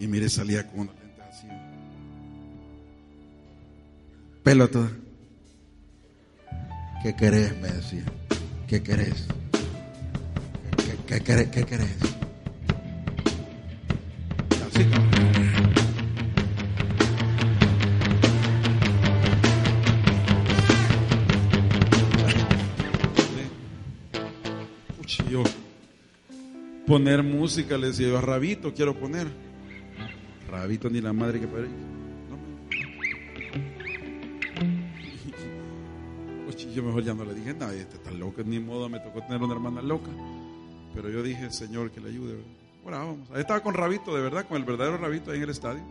[0.00, 1.46] Y mire, salía con unos lentes así.
[4.42, 4.90] Pelo todo.
[7.04, 7.56] ¿Qué querés?
[7.60, 8.02] Me decía.
[8.66, 9.28] ¿Qué querés?
[10.76, 11.48] ¿Qué, qué, querés?
[11.48, 11.96] ¿Qué querés?
[26.86, 29.26] Poner música, le decía yo a Rabito, quiero poner.
[30.50, 31.68] Rabito ni la madre que parió.
[36.74, 39.42] yo mejor ya no le dije nada, este está loco, ni modo me tocó tener
[39.42, 40.10] una hermana loca.
[40.94, 42.36] Pero yo dije, Señor, que le ayude.
[42.94, 45.82] Ahí estaba con Rabito, de verdad, con el verdadero Rabito ahí en el estadio.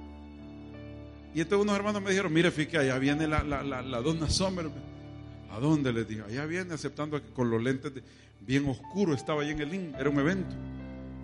[1.33, 4.69] Y entonces unos hermanos me dijeron, mire, fíjate, allá viene la, la, la, donna Sommer.
[5.51, 6.23] ¿A dónde les dije?
[6.23, 7.91] Allá viene aceptando que con los lentes
[8.41, 10.55] bien oscuros estaba ahí en el link, era un evento.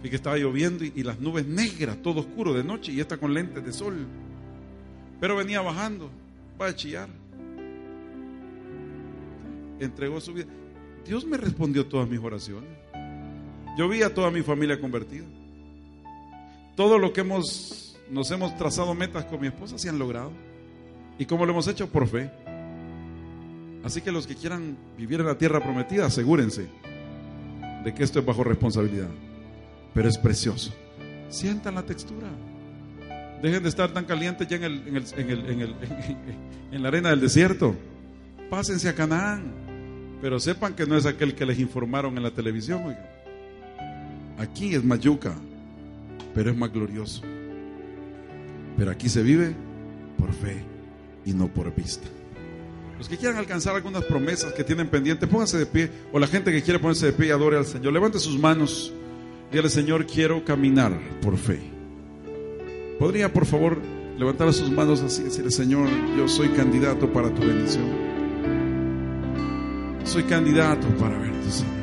[0.03, 3.33] Y que estaba lloviendo y, las nubes negras, todo oscuro de noche, y esta con
[3.33, 4.05] lentes de sol.
[5.19, 6.11] Pero venía bajando,
[6.61, 7.09] va a chillar.
[9.79, 10.47] Entregó su vida.
[11.05, 12.69] Dios me respondió todas mis oraciones.
[13.77, 15.25] Yo vi a toda mi familia convertida.
[16.75, 20.31] Todo lo que hemos, nos hemos trazado metas con mi esposa se han logrado.
[21.19, 21.87] ¿Y cómo lo hemos hecho?
[21.89, 22.31] Por fe.
[23.83, 26.67] Así que los que quieran vivir en la tierra prometida, asegúrense
[27.83, 29.09] de que esto es bajo responsabilidad
[29.93, 30.73] pero es precioso.
[31.29, 32.27] Sientan la textura.
[33.41, 35.75] Dejen de estar tan calientes ya en, el, en, el, en, el,
[36.71, 37.75] en, la arena del desierto.
[38.49, 39.63] Pásense a Canaán.
[40.21, 42.95] Pero sepan que no es aquel que les informaron en la televisión.
[44.37, 45.35] Aquí es mayuca,
[46.33, 47.21] pero es más glorioso.
[48.77, 49.55] Pero aquí se vive
[50.17, 50.63] por fe
[51.25, 52.07] y no por vista.
[52.97, 55.89] Los que quieran alcanzar algunas promesas que tienen pendientes, pónganse de pie.
[56.11, 58.93] O la gente que quiere ponerse de pie y adore al Señor, levante sus manos.
[59.51, 61.59] Dígale, Señor, quiero caminar por fe.
[62.99, 63.77] ¿Podría, por favor,
[64.17, 67.85] levantar sus manos así y decirle, Señor, yo soy candidato para tu bendición?
[70.05, 71.82] Soy candidato para verte, Señor.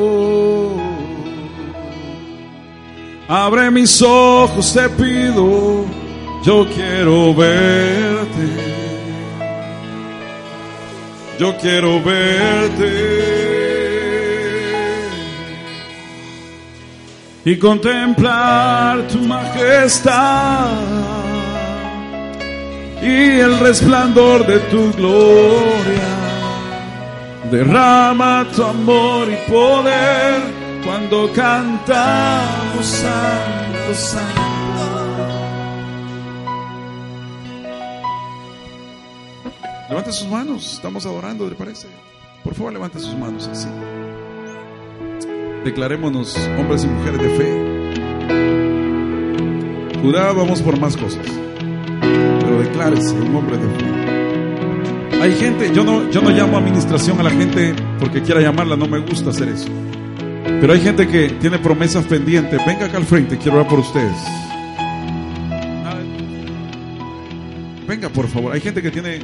[3.33, 5.85] Abre mis ojos, te pido.
[6.43, 8.47] Yo quiero verte.
[11.39, 13.31] Yo quiero verte.
[17.43, 20.69] y contemplar tu majestad
[23.01, 26.11] y el resplandor de tu gloria.
[27.49, 34.51] Derrama tu amor y poder cuando cantamos Santo, Santo.
[39.89, 41.87] Levante sus manos, estamos adorando, ¿le parece?
[42.43, 43.67] Por favor, levante sus manos así.
[45.65, 47.71] Declarémonos hombres y mujeres de fe.
[50.01, 51.27] Cuidado, vamos por más cosas.
[51.99, 55.21] Pero declárese un hombre de fe.
[55.21, 58.87] Hay gente, yo no, yo no llamo administración a la gente porque quiera llamarla, no
[58.87, 59.67] me gusta hacer eso.
[60.61, 62.63] Pero hay gente que tiene promesas pendientes.
[62.67, 64.15] Venga acá al frente, quiero orar por ustedes.
[67.87, 68.53] Venga, por favor.
[68.53, 69.21] Hay gente que tiene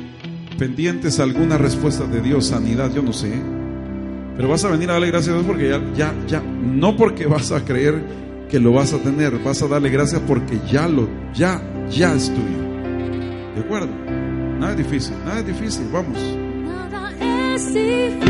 [0.58, 3.32] pendientes algunas respuestas de Dios, sanidad, yo no sé.
[4.36, 7.28] Pero vas a venir a darle gracias a Dios porque ya, ya, ya, no porque
[7.28, 8.02] vas a creer
[8.50, 11.62] que lo vas a tener, vas a darle gracias porque ya lo, ya,
[11.92, 12.64] ya es tuyo.
[13.56, 13.90] ¿De acuerdo?
[14.60, 16.18] Nada es difícil, nada es difícil, vamos.
[16.66, 18.28] Nada es difícil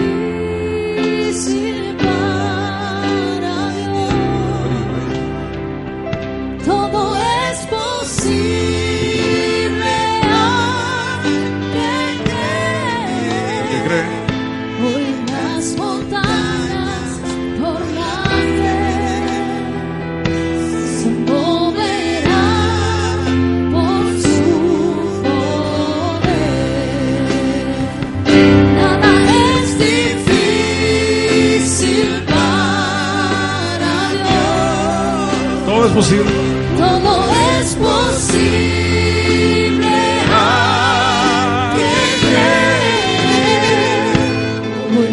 [35.97, 36.31] posible.
[36.77, 37.11] Todo
[37.59, 38.47] es posible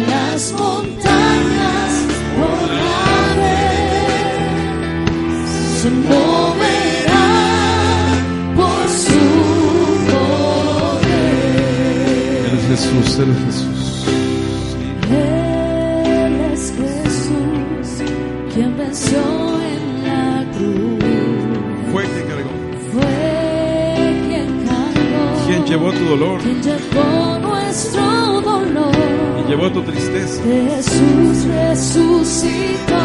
[0.09, 1.91] las montañas
[5.81, 7.25] se moverán
[8.55, 9.23] por su
[10.11, 11.25] poder.
[12.45, 13.84] Él es Jesús, Él es Jesús.
[25.75, 28.95] Llevó tu dolor quien llevó nuestro dolor.
[29.41, 30.41] y llevó tu tristeza.
[30.43, 32.95] Jesús resucitó.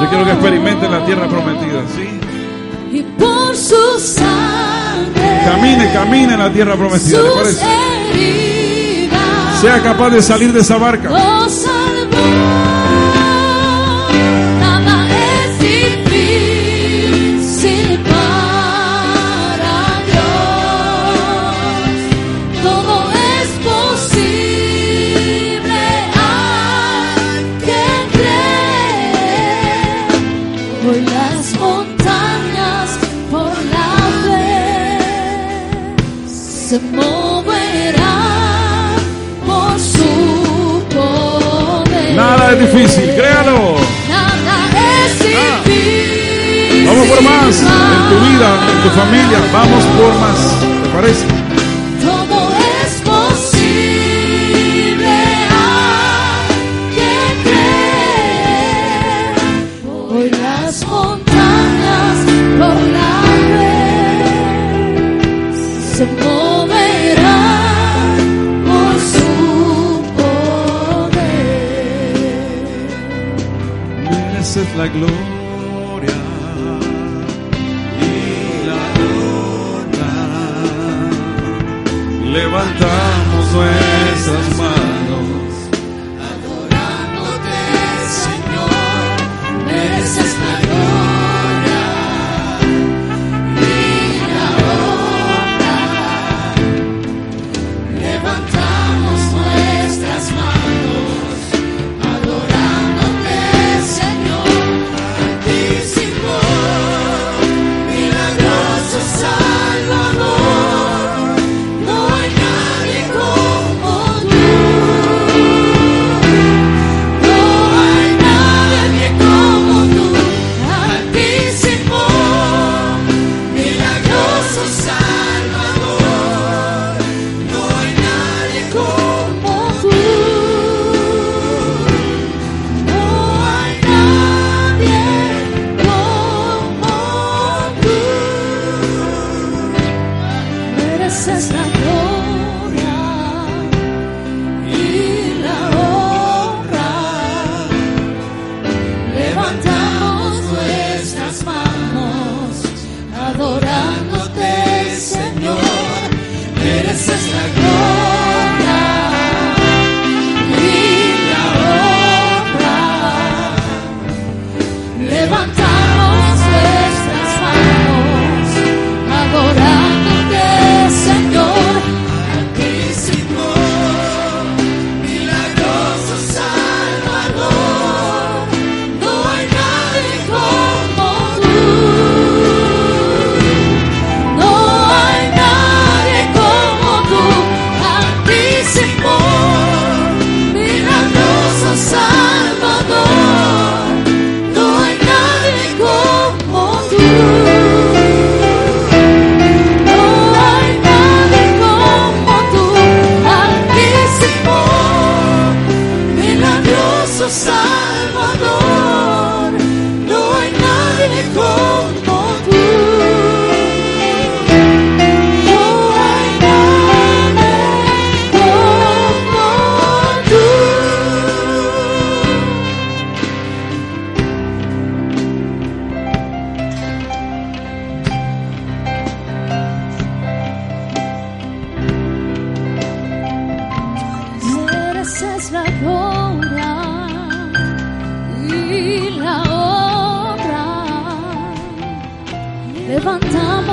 [0.00, 2.96] Yo quiero que experimenten la tierra prometida, ¿sí?
[2.96, 5.42] Y por su sangre.
[5.44, 7.62] Camine, camine en la tierra prometida, ¿le Sus
[8.14, 9.60] heridas.
[9.60, 11.10] Sea capaz de salir de esa barca.
[42.50, 43.76] Nada es difícil, créalo.
[44.08, 44.56] Nada
[45.04, 46.84] es difícil.
[46.84, 49.38] Vamos por más en tu vida, en tu familia.
[49.52, 50.56] Vamos por más.
[50.82, 51.49] ¿Te parece?
[74.80, 75.29] Esa es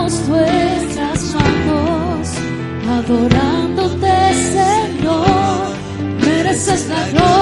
[0.08, 2.30] Levantamos nuestras manos
[2.88, 5.68] adorándote, Señor.
[6.26, 7.37] Mereces la gloria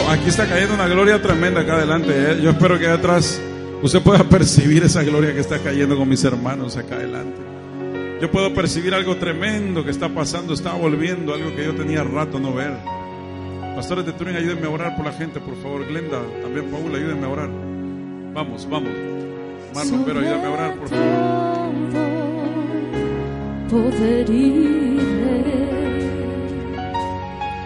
[0.00, 2.10] Aquí está cayendo una gloria tremenda acá adelante.
[2.10, 2.40] ¿eh?
[2.42, 3.40] Yo espero que atrás
[3.80, 7.40] usted pueda percibir esa gloria que está cayendo con mis hermanos acá adelante.
[8.20, 12.40] Yo puedo percibir algo tremendo que está pasando, está volviendo, algo que yo tenía rato
[12.40, 12.72] no ver.
[13.76, 15.86] Pastores de Turín, ayúdenme a orar por la gente, por favor.
[15.86, 17.50] Glenda, también Paula, ayúdenme a orar.
[18.32, 18.90] Vamos, vamos.
[19.74, 21.24] Marlon, pero ayúdame a orar, por favor.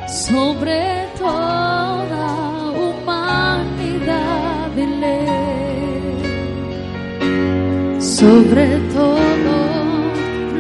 [0.08, 1.77] sobre toda
[8.48, 9.56] sobre todo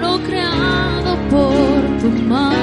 [0.00, 2.58] lo creado por tu mano,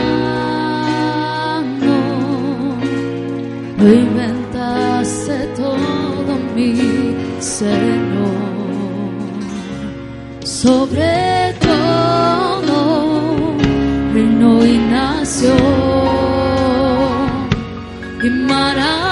[3.79, 6.75] lo inventaste todo mi
[7.39, 8.55] Señor
[10.43, 12.77] sobre todo
[14.13, 15.55] reino y nación.
[18.23, 19.04] Y maravillas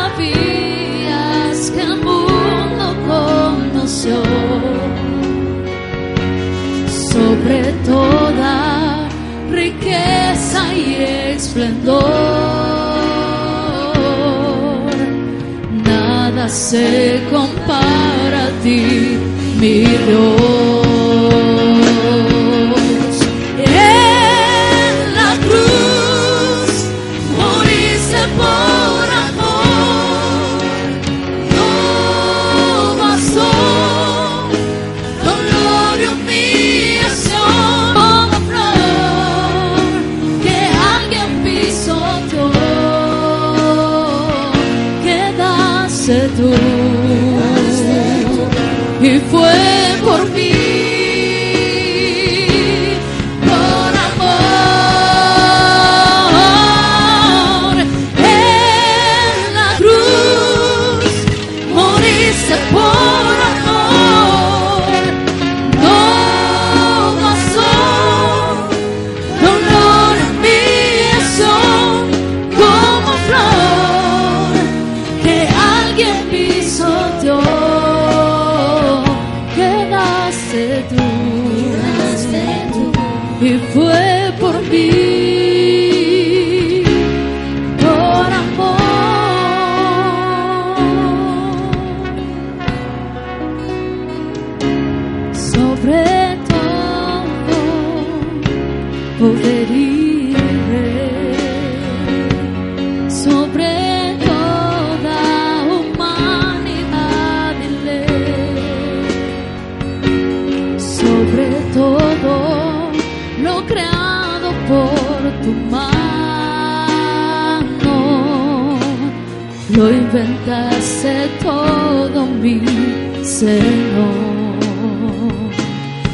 [16.64, 19.18] se compara a ti
[19.60, 20.83] mi Dios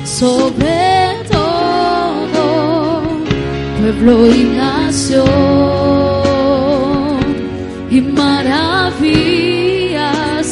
[0.03, 3.03] Sobre todo
[3.79, 5.29] pueblo y nación,
[7.91, 8.97] y maravillas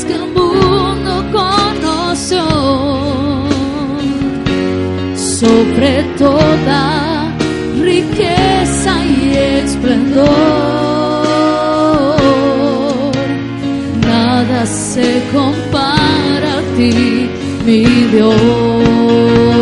[0.06, 2.46] que el mundo conoció,
[5.16, 7.34] sobre toda
[7.82, 10.28] riqueza y esplendor,
[14.06, 15.67] nada se compara
[16.78, 17.28] ti,
[17.66, 19.57] mi Dios.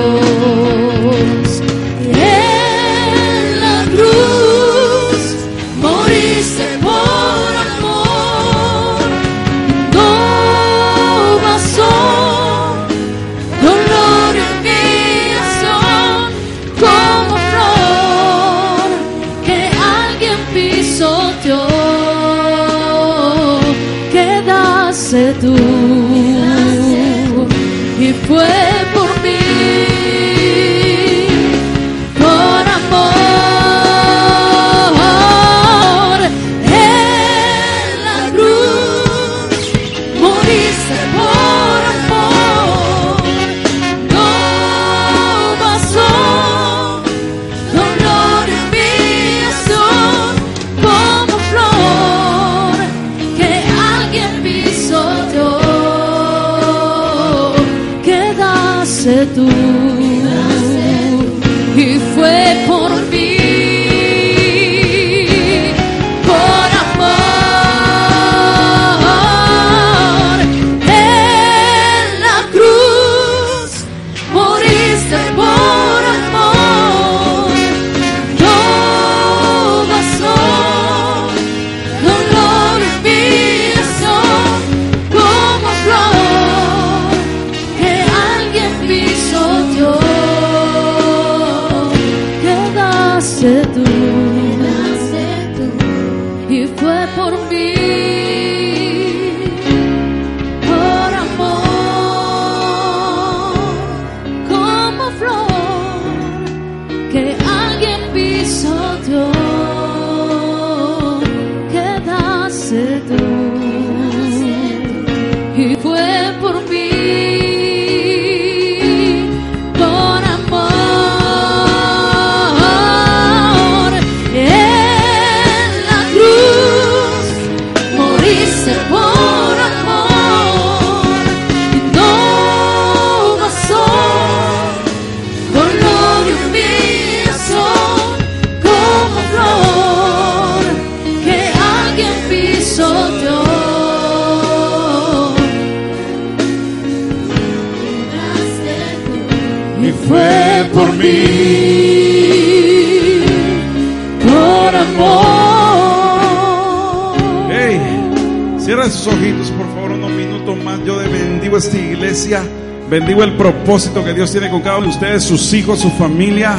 [161.58, 162.44] Esta iglesia,
[162.90, 166.56] bendigo el propósito que Dios tiene con cada uno de ustedes, sus hijos, su familia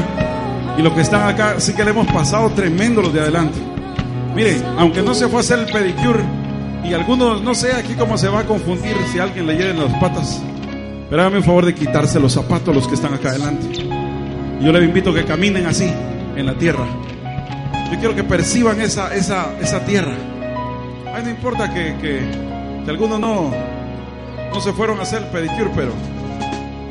[0.78, 1.60] y los que están acá.
[1.60, 3.58] Sí que le hemos pasado tremendo los de adelante.
[4.34, 6.22] Mire, aunque no se fue a hacer el pedicure
[6.84, 9.92] y algunos, no sé aquí cómo se va a confundir si alguien le lleven las
[10.00, 10.42] patas.
[11.08, 13.66] Pero hágame el favor de quitarse los zapatos a los que están acá adelante.
[14.60, 15.90] Yo les invito a que caminen así,
[16.36, 16.86] en la tierra.
[17.92, 20.14] Yo quiero que perciban esa, esa, esa tierra.
[21.14, 22.20] Ay, no importa que, que,
[22.84, 23.52] que algunos no,
[24.56, 25.92] no se fueron a hacer el pedicure, pero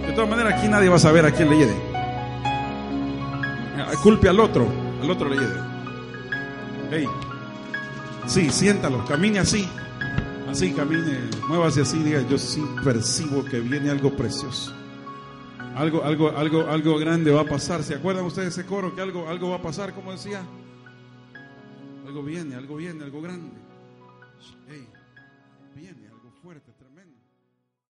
[0.06, 1.74] de todas maneras aquí nadie va a saber a quién le lleve.
[3.76, 4.68] Eh, Culpe al otro,
[5.02, 5.60] al otro le lleve.
[6.92, 7.08] Hey,
[8.28, 9.68] sí, siéntalo, camine así.
[10.48, 14.72] Así, camine, muévase así, diga, yo sí percibo que viene algo precioso.
[15.76, 17.82] Algo, algo, algo, algo grande va a pasar.
[17.82, 20.44] ¿Se acuerdan ustedes de ese coro que algo, algo va a pasar, como decía?
[22.06, 23.50] Algo viene, algo viene, algo grande.
[24.70, 24.88] Hey,